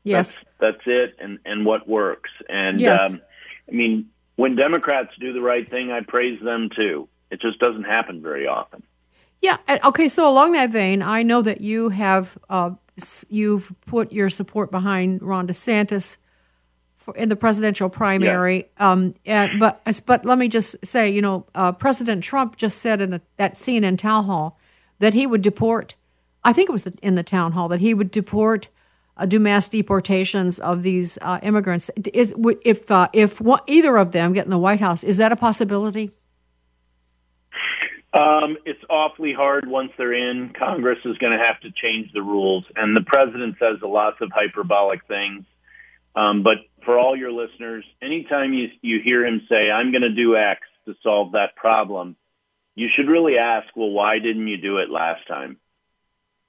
[0.03, 2.29] Yes, that's, that's it, and and what works.
[2.47, 3.13] And yes.
[3.13, 3.21] um,
[3.67, 7.09] I mean, when Democrats do the right thing, I praise them too.
[7.29, 8.83] It just doesn't happen very often.
[9.41, 9.57] Yeah.
[9.83, 10.07] Okay.
[10.07, 12.71] So along that vein, I know that you have uh,
[13.27, 16.17] you've put your support behind Ron DeSantis
[16.95, 18.69] for, in the presidential primary.
[18.77, 18.91] Yeah.
[18.91, 23.01] Um, and, but but let me just say, you know, uh, President Trump just said
[23.01, 24.59] in a, that scene in town hall
[25.01, 25.95] that he would deport.
[26.43, 28.69] I think it was in the town hall that he would deport.
[29.17, 31.91] Uh, do mass deportations of these uh, immigrants?
[32.13, 32.33] Is
[32.63, 35.35] if uh, if one, either of them get in the White House, is that a
[35.35, 36.11] possibility?
[38.13, 40.53] Um, it's awfully hard once they're in.
[40.57, 44.31] Congress is going to have to change the rules, and the president says lots of
[44.33, 45.45] hyperbolic things.
[46.15, 50.09] Um, but for all your listeners, anytime you you hear him say, "I'm going to
[50.09, 52.15] do X to solve that problem,"
[52.81, 55.57] you should really ask, "Well, why didn't you do it last time?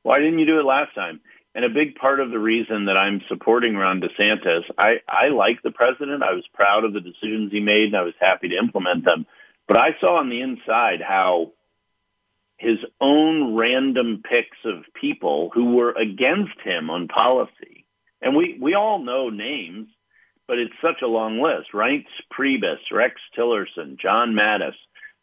[0.03, 1.21] Why didn't you do it last time?"
[1.55, 5.61] And a big part of the reason that I'm supporting Ron DeSantis, I, I like
[5.63, 6.23] the president.
[6.23, 9.27] I was proud of the decisions he made, and I was happy to implement them.
[9.69, 11.53] But I saw on the inside how
[12.57, 17.85] his own random picks of people who were against him on policy,
[18.23, 19.89] and we, we all know names,
[20.47, 21.73] but it's such a long list.
[21.73, 24.77] Reince Priebus, Rex Tillerson, John Mattis,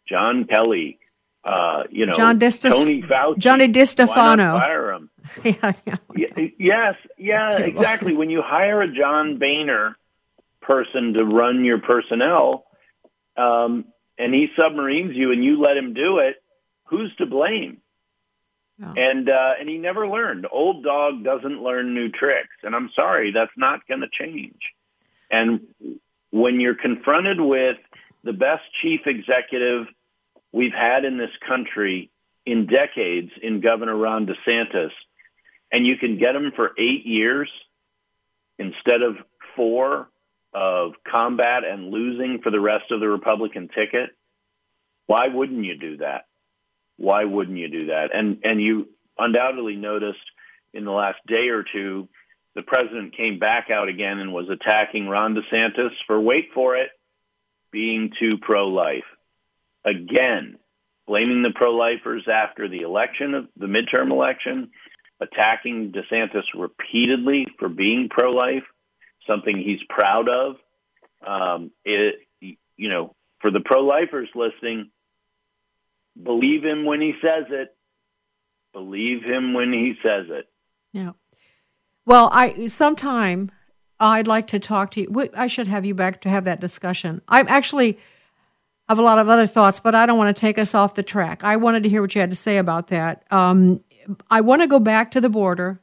[0.09, 0.99] John Kelly,
[1.43, 3.37] uh, you know, John Tony Fauci.
[3.37, 4.57] Johnny DeStefano.
[4.57, 5.09] fire him.
[5.43, 6.47] yeah, yeah.
[6.57, 8.13] Yes, yeah, exactly.
[8.13, 9.95] when you hire a John Boehner
[10.61, 12.65] person to run your personnel,
[13.37, 13.85] um,
[14.17, 16.35] and he submarines you and you let him do it,
[16.85, 17.77] who's to blame?
[18.77, 18.93] No.
[18.95, 20.47] And uh, and he never learned.
[20.49, 24.59] Old dog doesn't learn new tricks, and I'm sorry, that's not going to change.
[25.29, 25.61] And
[26.31, 27.77] when you're confronted with
[28.23, 29.87] the best chief executive
[30.51, 32.11] we've had in this country
[32.45, 34.91] in decades in Governor Ron DeSantis,
[35.71, 37.49] and you can get him for eight years
[38.57, 39.17] instead of
[39.55, 40.09] four
[40.53, 44.09] of combat and losing for the rest of the Republican ticket,
[45.05, 46.25] why wouldn't you do that?
[46.97, 48.13] Why wouldn't you do that?
[48.13, 50.19] And and you undoubtedly noticed
[50.73, 52.09] in the last day or two,
[52.55, 56.89] the president came back out again and was attacking Ron DeSantis for wait for it,
[57.71, 59.05] being too pro-life.
[59.89, 60.57] Again,
[61.07, 64.69] blaming the pro-lifers after the election of the midterm election,
[65.19, 68.63] attacking DeSantis repeatedly for being pro-life
[69.25, 70.55] something he's proud of.
[71.25, 74.91] Um, it, you know, for the pro-lifers listening,
[76.21, 77.75] believe him when he says it.
[78.73, 80.47] Believe him when he says it.
[80.93, 81.13] Yeah.
[82.05, 83.51] Well, I sometime
[83.99, 85.29] I'd like to talk to you.
[85.35, 87.21] I should have you back to have that discussion.
[87.27, 87.97] I'm actually
[88.89, 91.03] have a lot of other thoughts, but I don't want to take us off the
[91.03, 91.43] track.
[91.43, 93.23] I wanted to hear what you had to say about that.
[93.31, 93.83] Um,
[94.29, 95.81] I want to go back to the border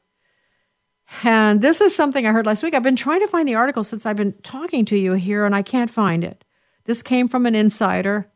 [1.23, 2.73] and this is something I heard last week.
[2.73, 5.55] I've been trying to find the article since I've been talking to you here, and
[5.55, 6.43] I can't find it.
[6.85, 8.29] This came from an insider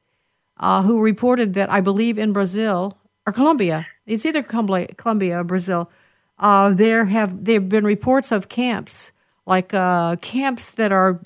[0.57, 5.91] uh, who reported that I believe in Brazil or Colombia, it's either Colombia or Brazil.
[6.39, 9.11] Uh, there have there have been reports of camps
[9.45, 11.19] like uh, camps that are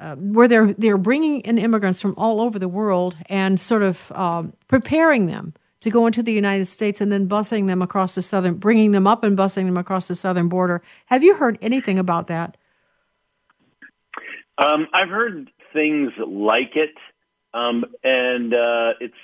[0.00, 4.10] uh, where they're they're bringing in immigrants from all over the world and sort of
[4.12, 8.22] um, preparing them to go into the United States and then busing them across the
[8.22, 10.82] southern, bringing them up and busing them across the southern border.
[11.06, 12.56] Have you heard anything about that?
[14.58, 16.94] Um, I've heard things like it,
[17.54, 19.14] um, and uh, it's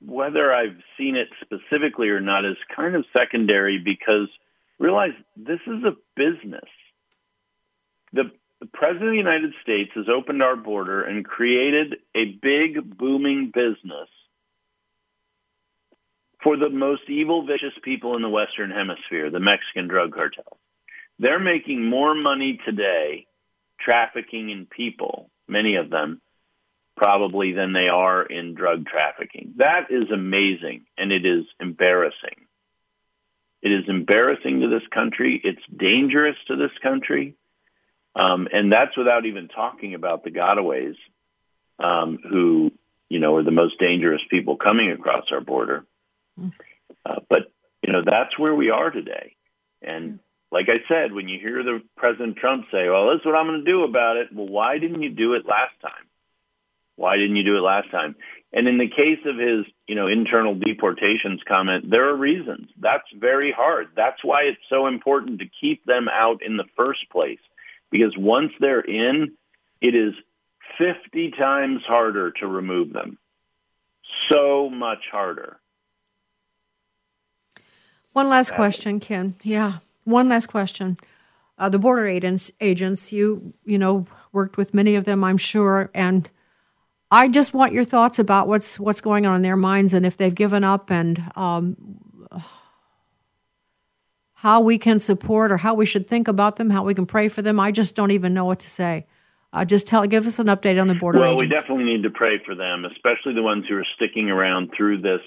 [0.00, 4.28] whether I've seen it specifically or not is kind of secondary because
[4.78, 6.68] realize this is a business.
[8.12, 8.30] The,
[8.64, 13.52] the President of the United States has opened our border and created a big, booming
[13.54, 14.08] business
[16.42, 20.56] for the most evil, vicious people in the Western Hemisphere, the Mexican drug cartels.
[21.18, 23.26] They're making more money today
[23.78, 26.22] trafficking in people, many of them,
[26.96, 29.54] probably than they are in drug trafficking.
[29.58, 32.46] That is amazing and it is embarrassing.
[33.60, 35.38] It is embarrassing to this country.
[35.44, 37.34] It's dangerous to this country.
[38.16, 40.96] Um, and that's without even talking about the gotaways,
[41.78, 42.72] um, who,
[43.08, 45.84] you know, are the most dangerous people coming across our border.
[47.04, 49.34] Uh, but, you know, that's where we are today.
[49.82, 53.34] And like I said, when you hear the President Trump say, well, this is what
[53.34, 54.28] I'm going to do about it.
[54.32, 55.92] Well, why didn't you do it last time?
[56.96, 58.14] Why didn't you do it last time?
[58.52, 62.68] And in the case of his, you know, internal deportations comment, there are reasons.
[62.78, 63.88] That's very hard.
[63.96, 67.40] That's why it's so important to keep them out in the first place.
[67.94, 69.34] Because once they're in,
[69.80, 70.14] it is
[70.78, 73.18] 50 times harder to remove them.
[74.28, 75.60] So much harder.
[78.12, 79.36] One last question, Ken.
[79.44, 80.98] Yeah, one last question.
[81.56, 85.88] Uh, the border agents, agents, you you know worked with many of them, I'm sure,
[85.94, 86.28] and
[87.12, 90.16] I just want your thoughts about what's what's going on in their minds and if
[90.16, 91.76] they've given up and um,
[94.44, 97.28] how we can support or how we should think about them, how we can pray
[97.28, 97.58] for them.
[97.58, 99.06] I just don't even know what to say.
[99.54, 101.18] Uh, just tell, give us an update on the border.
[101.18, 101.40] Well, agents.
[101.40, 105.00] we definitely need to pray for them, especially the ones who are sticking around through
[105.00, 105.22] this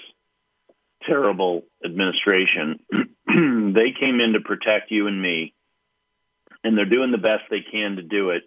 [1.02, 2.78] terrible administration.
[3.26, 5.52] they came in to protect you and me,
[6.62, 8.44] and they're doing the best they can to do it,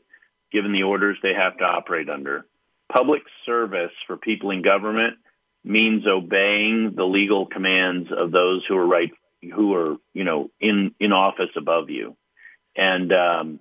[0.54, 2.46] given the orders they have to operate under.
[2.90, 5.16] Public service for people in government
[5.66, 10.94] means obeying the legal commands of those who are right, who are you know in
[11.00, 12.16] in office above you,
[12.76, 13.60] and um,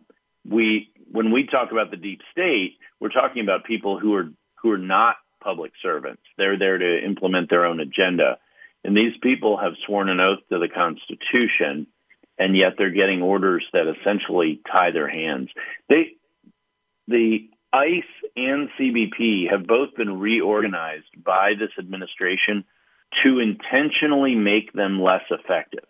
[0.48, 4.30] we when we talk about the deep state, we're talking about people who are
[4.62, 6.22] who are not public servants.
[6.36, 8.38] They're there to implement their own agenda.
[8.84, 11.86] And these people have sworn an oath to the Constitution,
[12.38, 15.50] and yet they're getting orders that essentially tie their hands.
[15.88, 16.12] They,
[17.08, 18.04] the ICE
[18.36, 22.64] and CBP have both been reorganized by this administration
[23.22, 25.84] to intentionally make them less effective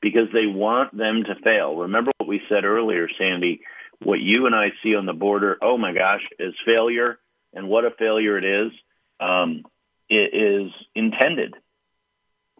[0.00, 1.76] because they want them to fail.
[1.76, 3.60] Remember what we said earlier, Sandy,
[4.02, 7.18] what you and I see on the border, oh my gosh, is failure.
[7.52, 8.72] And what a failure it is.
[9.20, 9.62] Um,
[10.08, 11.54] it is intended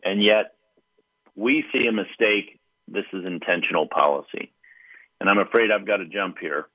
[0.04, 0.54] and yet
[1.34, 2.60] we see a mistake.
[2.86, 4.52] This is intentional policy.
[5.20, 6.66] And I'm afraid I've got to jump here.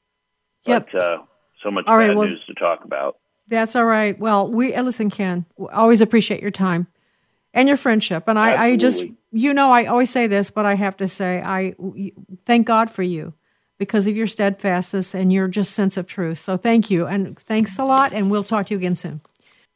[0.65, 0.89] Yep.
[0.91, 1.17] But, uh,
[1.63, 3.17] so much All right, bad well- news to talk about.
[3.47, 4.17] That's all right.
[4.19, 5.43] Well, we uh, listen, Ken.
[5.57, 6.85] we Always appreciate your time
[7.53, 8.25] and your friendship.
[8.27, 11.41] And I, I just, you know, I always say this, but I have to say,
[11.41, 11.75] I
[12.45, 13.33] thank God for you
[13.77, 16.37] because of your steadfastness and your just sense of truth.
[16.39, 18.13] So thank you, and thanks a lot.
[18.13, 19.21] And we'll talk to you again soon.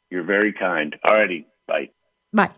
[0.10, 0.96] You're very kind.
[1.04, 1.48] All righty.
[1.68, 1.90] Bye.
[2.32, 2.52] Bye.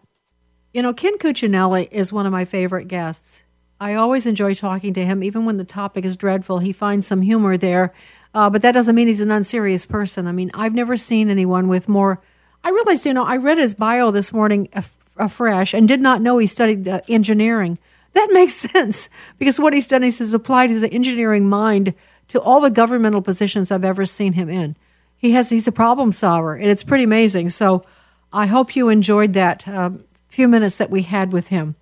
[0.74, 3.44] You know, Ken Cuccinelli is one of my favorite guests.
[3.80, 6.60] I always enjoy talking to him, even when the topic is dreadful.
[6.60, 7.94] He finds some humor there,
[8.34, 10.28] uh, but that doesn't mean he's an unserious person.
[10.28, 12.22] I mean, I've never seen anyone with more.
[12.64, 14.70] I realized, you know, I read his bio this morning
[15.18, 17.78] afresh and did not know he studied uh, engineering.
[18.14, 21.94] That makes sense because what he's done is he's applied his engineering mind
[22.30, 24.76] to all the governmental positions I've ever seen him in.
[25.18, 27.50] He has he's a problem solver, and it's pretty amazing.
[27.50, 27.86] So
[28.34, 31.76] I hope you enjoyed that um, few minutes that we had with him.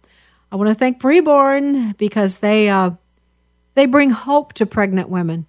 [0.51, 2.91] I want to thank Preborn because they uh,
[3.73, 5.47] they bring hope to pregnant women.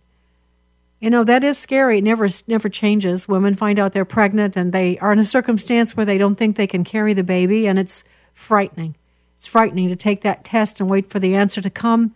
[1.04, 1.98] You know that is scary.
[1.98, 3.28] It never never changes.
[3.28, 6.56] Women find out they're pregnant and they are in a circumstance where they don't think
[6.56, 8.96] they can carry the baby, and it's frightening.
[9.36, 12.14] It's frightening to take that test and wait for the answer to come.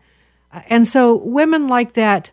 [0.51, 2.31] Uh, and so women like that,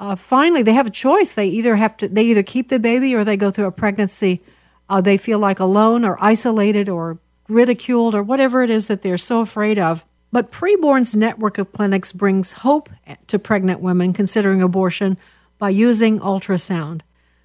[0.00, 1.34] uh, finally, they have a choice.
[1.34, 4.40] They either have to they either keep the baby or they go through a pregnancy.
[4.88, 7.18] Uh, they feel like alone or isolated or
[7.50, 10.06] ridiculed or whatever it is that they're so afraid of.
[10.32, 12.88] But Preborn's network of clinics brings hope
[13.26, 15.18] to pregnant women considering abortion
[15.62, 17.02] by using ultrasound.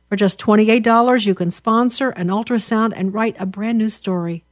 [0.09, 4.43] For just $28, you can sponsor an ultrasound and write a brand new story.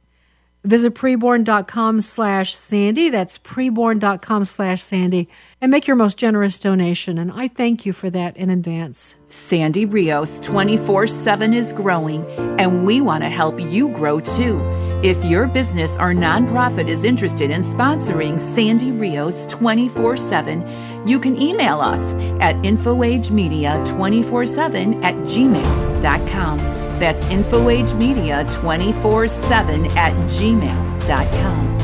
[0.66, 3.08] Visit preborn.com slash Sandy.
[3.08, 5.28] That's preborn.com slash Sandy.
[5.60, 7.18] And make your most generous donation.
[7.18, 9.14] And I thank you for that in advance.
[9.28, 12.26] Sandy Rios 24 7 is growing,
[12.60, 14.60] and we want to help you grow too.
[15.04, 21.40] If your business or nonprofit is interested in sponsoring Sandy Rios 24 7, you can
[21.40, 22.00] email us
[22.40, 26.75] at infoagemedia247 at gmail.com.
[26.98, 31.76] That's infoagemedia247 at gmail.com.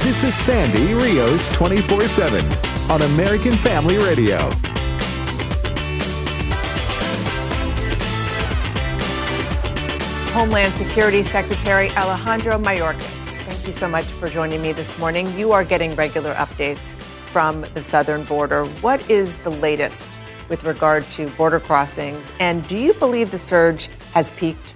[0.00, 2.42] This is Sandy Rios 24 7
[2.90, 4.38] on American Family Radio.
[10.32, 13.02] Homeland Security Secretary Alejandro Mayorkas.
[13.44, 15.30] Thank you so much for joining me this morning.
[15.36, 18.64] You are getting regular updates from the southern border.
[18.80, 20.08] What is the latest
[20.48, 22.32] with regard to border crossings?
[22.40, 24.74] And do you believe the surge has peaked?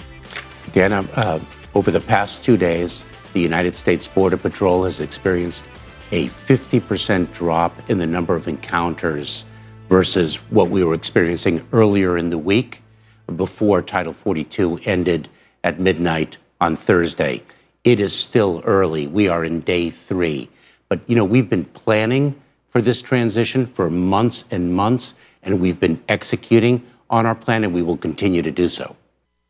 [0.68, 1.40] Again, uh,
[1.74, 5.64] over the past two days, the United States Border Patrol has experienced
[6.10, 9.44] a 50% drop in the number of encounters
[9.88, 12.82] versus what we were experiencing earlier in the week
[13.36, 15.28] before Title 42 ended
[15.64, 17.42] at midnight on Thursday.
[17.84, 19.06] It is still early.
[19.06, 20.48] We are in day three.
[20.88, 25.80] But, you know, we've been planning for this transition for months and months, and we've
[25.80, 28.96] been executing on our plan, and we will continue to do so.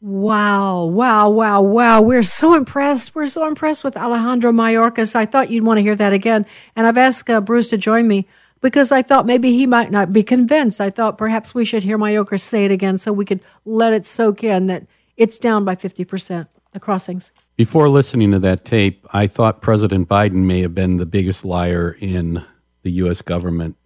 [0.00, 2.02] Wow, wow, wow, wow.
[2.02, 3.14] We're so impressed.
[3.14, 5.14] We're so impressed with Alejandro Mayorkas.
[5.14, 6.44] I thought you'd want to hear that again.
[6.74, 8.26] And I've asked uh, Bruce to join me
[8.60, 10.80] because I thought maybe he might not be convinced.
[10.80, 14.04] I thought perhaps we should hear Mayorkas say it again so we could let it
[14.04, 14.86] soak in that
[15.16, 17.30] it's down by 50%, the crossings.
[17.54, 21.96] Before listening to that tape, I thought President Biden may have been the biggest liar
[22.00, 22.44] in
[22.82, 23.22] the U.S.
[23.22, 23.76] government.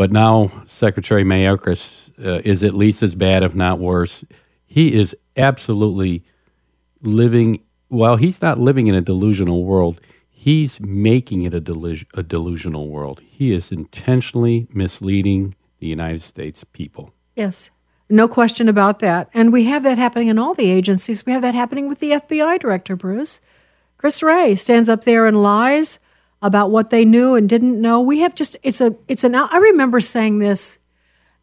[0.00, 4.24] But now Secretary Mayorkas uh, is at least as bad, if not worse.
[4.64, 6.24] He is absolutely
[7.02, 10.00] living, well, he's not living in a delusional world.
[10.30, 13.20] He's making it a, delus- a delusional world.
[13.20, 17.12] He is intentionally misleading the United States people.
[17.36, 17.68] Yes,
[18.08, 19.28] no question about that.
[19.34, 21.26] And we have that happening in all the agencies.
[21.26, 23.42] We have that happening with the FBI director, Bruce.
[23.98, 25.98] Chris Wray stands up there and lies
[26.42, 28.00] about what they knew and didn't know.
[28.00, 30.78] We have just it's a it's an I remember saying this.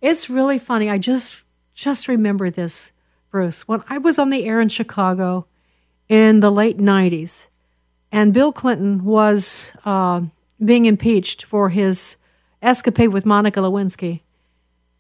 [0.02, 0.90] It's really funny.
[0.90, 1.44] I just
[1.74, 2.92] just remember this,
[3.32, 3.68] Bruce.
[3.68, 5.46] When I was on the air in Chicago
[6.10, 7.48] in the late 90s
[8.12, 10.22] and Bill Clinton was uh,
[10.64, 12.16] being impeached for his
[12.62, 14.22] escapade with Monica Lewinsky.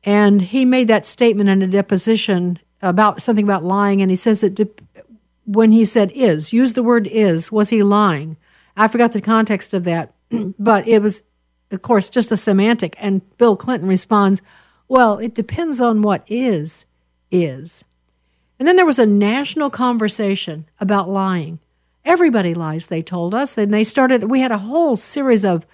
[0.03, 4.41] And he made that statement in a deposition about something about lying, and he says
[4.41, 4.69] that de-
[5.45, 8.37] when he said is, use the word is, was he lying?
[8.77, 10.13] I forgot the context of that,
[10.59, 11.23] but it was,
[11.71, 12.95] of course, just a semantic.
[12.99, 14.41] And Bill Clinton responds,
[14.87, 16.85] well, it depends on what is,
[17.31, 17.83] is.
[18.59, 21.59] And then there was a national conversation about lying.
[22.05, 23.57] Everybody lies, they told us.
[23.57, 25.65] And they started, we had a whole series of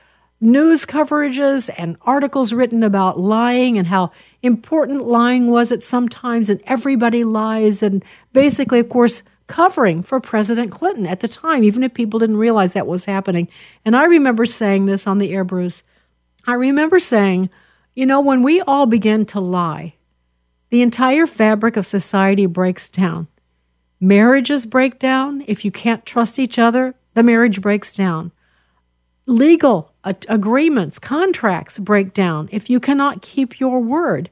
[0.41, 6.49] news coverages and articles written about lying and how important lying was at some times,
[6.49, 7.81] and everybody lies.
[7.81, 9.23] And basically, of course,
[9.53, 13.47] covering for President Clinton at the time, even if people didn't realize that was happening.
[13.85, 15.83] And I remember saying this on the air, Bruce.
[16.47, 17.51] I remember saying,
[17.93, 19.93] you know, when we all begin to lie,
[20.71, 23.27] the entire fabric of society breaks down.
[23.99, 25.43] Marriages break down.
[25.45, 28.31] If you can't trust each other, the marriage breaks down.
[29.27, 34.31] Legal agreements, contracts break down if you cannot keep your word.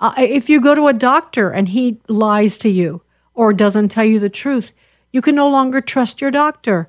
[0.00, 3.02] Uh, if you go to a doctor and he lies to you
[3.34, 4.72] or doesn't tell you the truth,
[5.12, 6.88] you can no longer trust your doctor.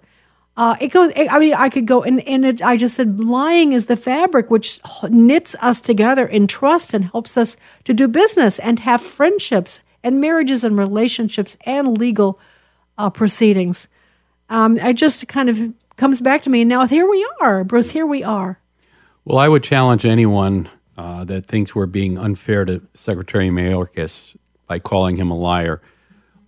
[0.56, 1.12] Uh, it goes.
[1.18, 4.52] I mean, I could go and and it, I just said lying is the fabric
[4.52, 4.80] which
[5.10, 10.22] knits us together in trust and helps us to do business and have friendships and
[10.22, 12.40] marriages and relationships and legal
[13.00, 13.88] uh, proceedings.
[14.48, 16.64] Um, I just kind of comes back to me.
[16.66, 17.92] Now here we are, Bruce.
[17.92, 18.60] Here we are.
[19.26, 24.36] Well, I would challenge anyone uh, that thinks we're being unfair to Secretary Mayorkas
[24.68, 25.82] by calling him a liar.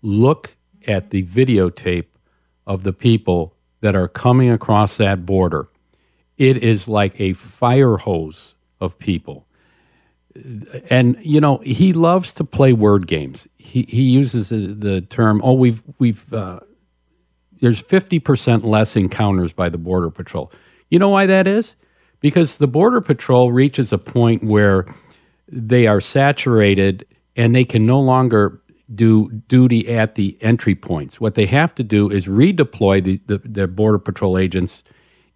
[0.06, 2.06] Look at the videotape
[2.68, 5.68] of the people that are coming across that border.
[6.38, 9.48] It is like a fire hose of people.
[10.92, 13.48] And you know he loves to play word games.
[13.58, 15.42] He he uses the, the term.
[15.44, 16.60] Oh, we've we've uh,
[17.62, 20.52] there's fifty percent less encounters by the border patrol.
[20.90, 21.76] You know why that is?
[22.20, 24.86] Because the border patrol reaches a point where
[25.48, 28.62] they are saturated and they can no longer
[28.94, 31.20] do duty at the entry points.
[31.20, 34.84] What they have to do is redeploy the, the, the, Border Patrol agents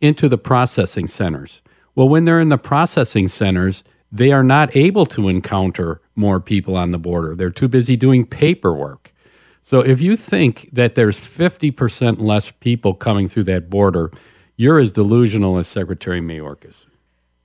[0.01, 1.61] into the processing centers.
[1.95, 6.75] Well, when they're in the processing centers, they are not able to encounter more people
[6.75, 7.35] on the border.
[7.35, 9.13] They're too busy doing paperwork.
[9.61, 14.11] So if you think that there's 50% less people coming through that border,
[14.55, 16.85] you're as delusional as Secretary Mayorkas.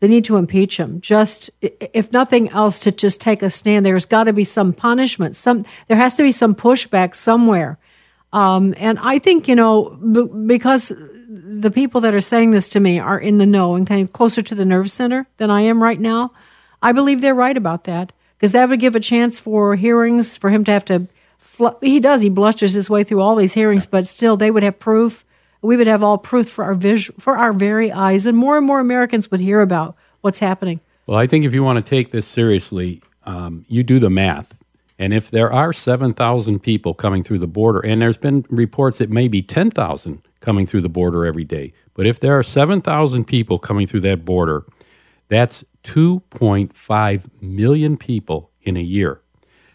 [0.00, 1.00] They need to impeach him.
[1.00, 3.86] Just, if nothing else, to just take a stand.
[3.86, 5.36] There's got to be some punishment.
[5.36, 7.78] Some there has to be some pushback somewhere.
[8.32, 10.92] Um, and I think you know b- because
[11.28, 14.12] the people that are saying this to me are in the know and kind of
[14.12, 16.32] closer to the nerve center than I am right now.
[16.82, 20.50] I believe they're right about that because that would give a chance for hearings for
[20.50, 21.08] him to have to.
[21.38, 22.22] Fl- he does.
[22.22, 25.24] He blusters his way through all these hearings, but still, they would have proof.
[25.64, 28.66] We would have all proof for our vis- for our very eyes, and more and
[28.66, 30.80] more Americans would hear about what's happening.
[31.06, 34.62] Well, I think if you want to take this seriously, um, you do the math.
[34.98, 39.08] And if there are 7,000 people coming through the border, and there's been reports that
[39.08, 43.86] maybe 10,000 coming through the border every day, but if there are 7,000 people coming
[43.86, 44.66] through that border,
[45.28, 49.22] that's 2.5 million people in a year.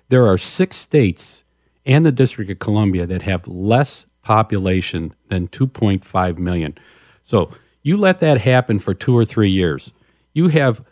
[0.10, 1.44] There are six states
[1.84, 6.78] and the District of Columbia that have less population than 2.5 million.
[7.24, 7.52] So
[7.82, 9.92] you let that happen for two or three years.
[10.34, 10.86] You have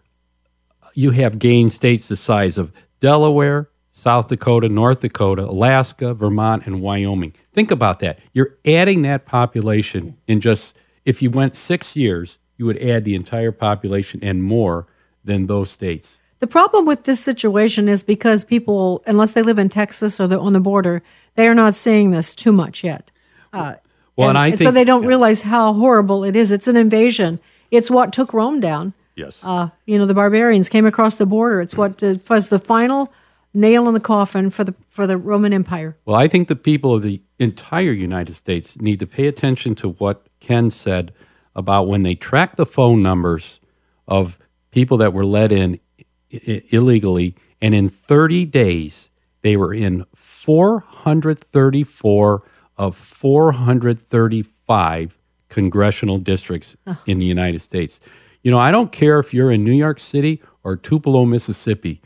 [0.95, 6.81] you have gained states the size of Delaware, South Dakota, North Dakota, Alaska, Vermont, and
[6.81, 7.35] Wyoming.
[7.53, 8.17] Think about that.
[8.33, 10.75] You're adding that population in just,
[11.05, 14.87] if you went six years, you would add the entire population and more
[15.23, 16.17] than those states.
[16.39, 20.39] The problem with this situation is because people, unless they live in Texas or they're
[20.39, 21.03] on the border,
[21.35, 23.11] they are not seeing this too much yet.
[23.53, 23.75] Uh,
[24.15, 25.09] Well, and I so think- they don't yeah.
[25.09, 26.51] realize how horrible it is.
[26.51, 27.39] It's an invasion.
[27.71, 28.93] It's what took Rome down.
[29.15, 29.41] Yes.
[29.43, 31.59] Uh, you know, the barbarians came across the border.
[31.61, 33.11] It's what uh, was the final
[33.53, 35.97] nail in the coffin for the for the Roman Empire.
[36.05, 39.89] Well, I think the people of the entire United States need to pay attention to
[39.89, 41.11] what Ken said
[41.55, 43.59] about when they track the phone numbers
[44.07, 44.37] of
[44.71, 46.03] people that were let in i-
[46.47, 49.09] i- illegally, and in 30 days,
[49.41, 52.43] they were in 434
[52.77, 55.17] of 435
[55.49, 56.75] congressional districts
[57.05, 57.99] in the United States.
[58.43, 62.01] You know, I don't care if you're in New York City or Tupelo, Mississippi,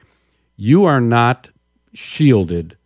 [0.56, 1.50] you are not
[1.94, 2.78] shielded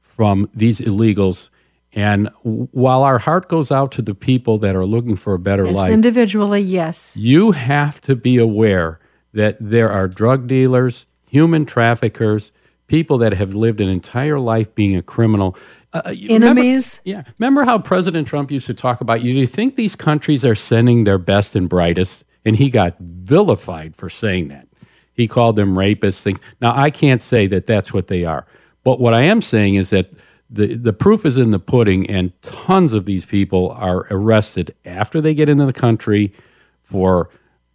[0.00, 1.50] from these illegals.
[1.92, 5.64] And while our heart goes out to the people that are looking for a better
[5.64, 7.16] Yes, life, individually, yes.
[7.16, 8.98] you have to be aware
[9.32, 12.52] that there are drug dealers, human traffickers,
[12.94, 15.56] people that have lived an entire life being a criminal.
[15.92, 17.00] Uh, remember- Enemies.
[17.04, 17.24] yeah.
[17.38, 19.32] Remember how President Trump used to talk about you?
[19.32, 22.24] Do you think these countries are sending their best and brightest?
[22.44, 24.68] And he got vilified for saying that.
[25.12, 26.40] He called them rapists, things.
[26.60, 28.46] Now, I can't say that that's what they are.
[28.84, 30.12] But what I am saying is that
[30.50, 35.20] the, the proof is in the pudding, and tons of these people are arrested after
[35.20, 36.32] they get into the country
[36.82, 37.30] for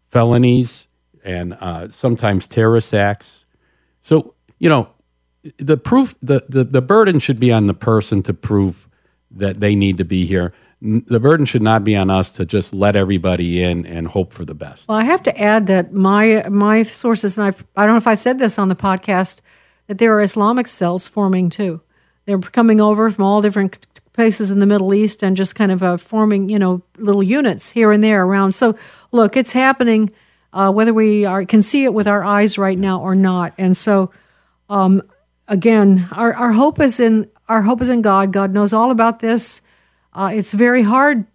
[0.07, 0.88] felonies
[1.26, 3.45] and uh, sometimes terrorist acts.
[4.01, 4.89] So, you know,
[5.58, 8.88] the proof, the, the, the burden should be on the person to prove
[9.32, 10.54] that they need to be here.
[10.82, 14.46] The burden should not be on us to just let everybody in and hope for
[14.46, 14.88] the best.
[14.88, 18.08] Well, I have to add that my my sources, and I I don't know if
[18.08, 19.42] I've said this on the podcast,
[19.88, 21.82] that there are Islamic cells forming too.
[22.26, 25.84] They're coming over from all different places in the Middle East and just kind of
[25.84, 28.54] uh, forming, you know, little units here and there around.
[28.54, 28.78] So,
[29.12, 30.12] look, it's happening,
[30.54, 33.54] uh, whether we are can see it with our eyes right now or not.
[33.58, 34.12] And so,
[34.70, 35.02] um,
[35.50, 38.32] again, our, our hope is in our hope is in God.
[38.32, 39.62] God knows all about this.
[40.14, 41.26] Uh, it's very hard.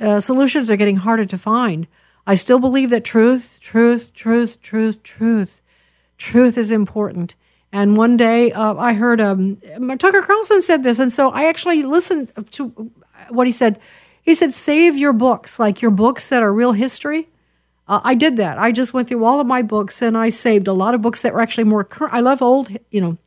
[0.00, 1.86] Uh, solutions are getting harder to find.
[2.26, 5.60] I still believe that truth, truth, truth, truth, truth,
[6.16, 7.34] truth is important.
[7.72, 9.56] And one day uh, I heard um,
[9.98, 12.68] Tucker Carlson said this, and so I actually listened to
[13.28, 13.80] what he said.
[14.22, 17.28] He said, "Save your books, like your books that are real history."
[17.86, 18.58] Uh, I did that.
[18.58, 21.22] I just went through all of my books and I saved a lot of books
[21.22, 22.14] that were actually more current.
[22.14, 23.18] I love old, you know,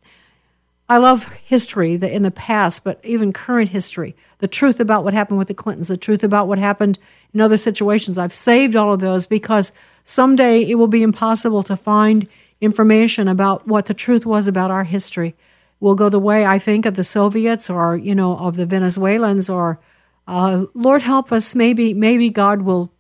[0.90, 5.38] I love history in the past, but even current history, the truth about what happened
[5.38, 6.98] with the Clintons, the truth about what happened
[7.34, 8.18] in other situations.
[8.18, 9.74] I've saved all of those because
[10.06, 12.28] someday it will be impossible to find
[12.62, 15.36] information about what the truth was about our history.
[15.80, 19.50] We'll go the way, I think, of the Soviets or, you know, of the Venezuelans
[19.50, 19.80] or,
[20.26, 22.92] uh, Lord help us, maybe, maybe God will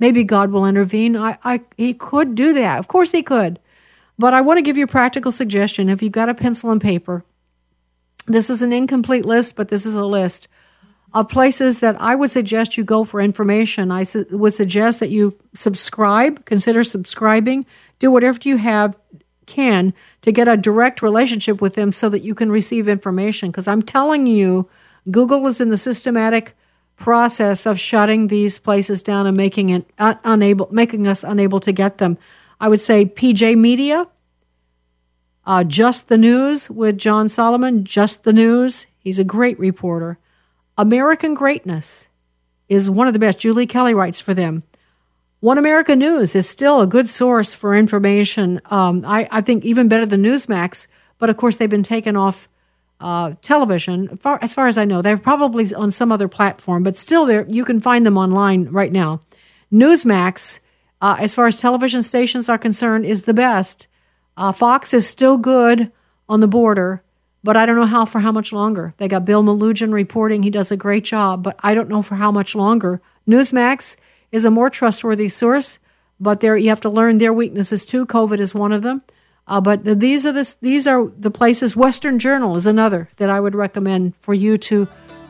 [0.00, 1.16] maybe God will intervene.
[1.16, 2.78] I, I, he could do that.
[2.78, 3.60] Of course, he could.
[4.18, 5.88] But I want to give you a practical suggestion.
[5.88, 7.24] If you've got a pencil and paper,
[8.26, 10.48] this is an incomplete list, but this is a list
[11.12, 13.90] of places that I would suggest you go for information.
[13.90, 17.66] I su- would suggest that you subscribe, consider subscribing,
[17.98, 18.96] do whatever you have
[19.46, 19.92] can
[20.22, 23.50] to get a direct relationship with them so that you can receive information.
[23.50, 24.68] Because I'm telling you,
[25.10, 26.54] Google is in the systematic
[27.00, 31.72] process of shutting these places down and making it un- unable, making us unable to
[31.72, 32.18] get them.
[32.60, 34.06] I would say PJ Media,
[35.46, 37.84] uh, Just the News with John Solomon.
[37.84, 38.86] Just the News.
[38.98, 40.18] He's a great reporter.
[40.76, 42.08] American Greatness
[42.68, 43.38] is one of the best.
[43.40, 44.62] Julie Kelly writes for them.
[45.40, 48.60] One America News is still a good source for information.
[48.66, 50.86] Um, I, I think even better than Newsmax,
[51.18, 52.46] but of course they've been taken off
[53.00, 54.16] uh, television.
[54.18, 57.46] Far, as far as I know, they're probably on some other platform, but still, there
[57.48, 59.20] you can find them online right now.
[59.72, 60.60] Newsmax,
[61.00, 63.86] uh, as far as television stations are concerned, is the best.
[64.36, 65.90] Uh, Fox is still good
[66.28, 67.02] on the border,
[67.42, 68.94] but I don't know how for how much longer.
[68.98, 72.16] They got Bill Melugin reporting; he does a great job, but I don't know for
[72.16, 73.00] how much longer.
[73.26, 73.96] Newsmax
[74.30, 75.78] is a more trustworthy source,
[76.18, 78.04] but there you have to learn their weaknesses too.
[78.04, 79.02] COVID is one of them.
[79.50, 81.76] Uh, but the, these are the these are the places.
[81.76, 84.86] Western Journal is another that I would recommend for you to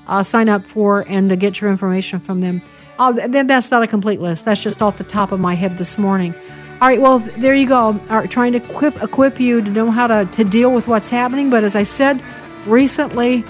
[0.07, 2.61] uh, sign up for and to get your information from them.
[2.99, 4.45] Uh, then that's not a complete list.
[4.45, 6.35] That's just off the top of my head this morning.
[6.83, 7.93] All right, well there you go.
[7.93, 11.49] Right, trying to equip equip you to know how to to deal with what's happening.
[11.49, 12.23] But as I said
[12.66, 13.43] recently,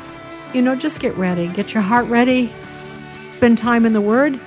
[0.54, 2.52] you know, just get ready, get your heart ready,
[3.28, 4.38] spend time in the Word,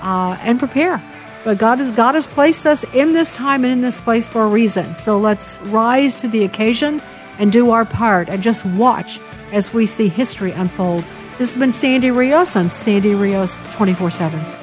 [0.00, 1.02] uh, and prepare.
[1.44, 4.42] But God has God has placed us in this time and in this place for
[4.42, 4.94] a reason.
[4.96, 7.00] So let's rise to the occasion
[7.38, 9.20] and do our part and just watch
[9.52, 11.04] as we see history unfold.
[11.38, 14.57] This has been Sandy Rios on Sandy Rios 24 7.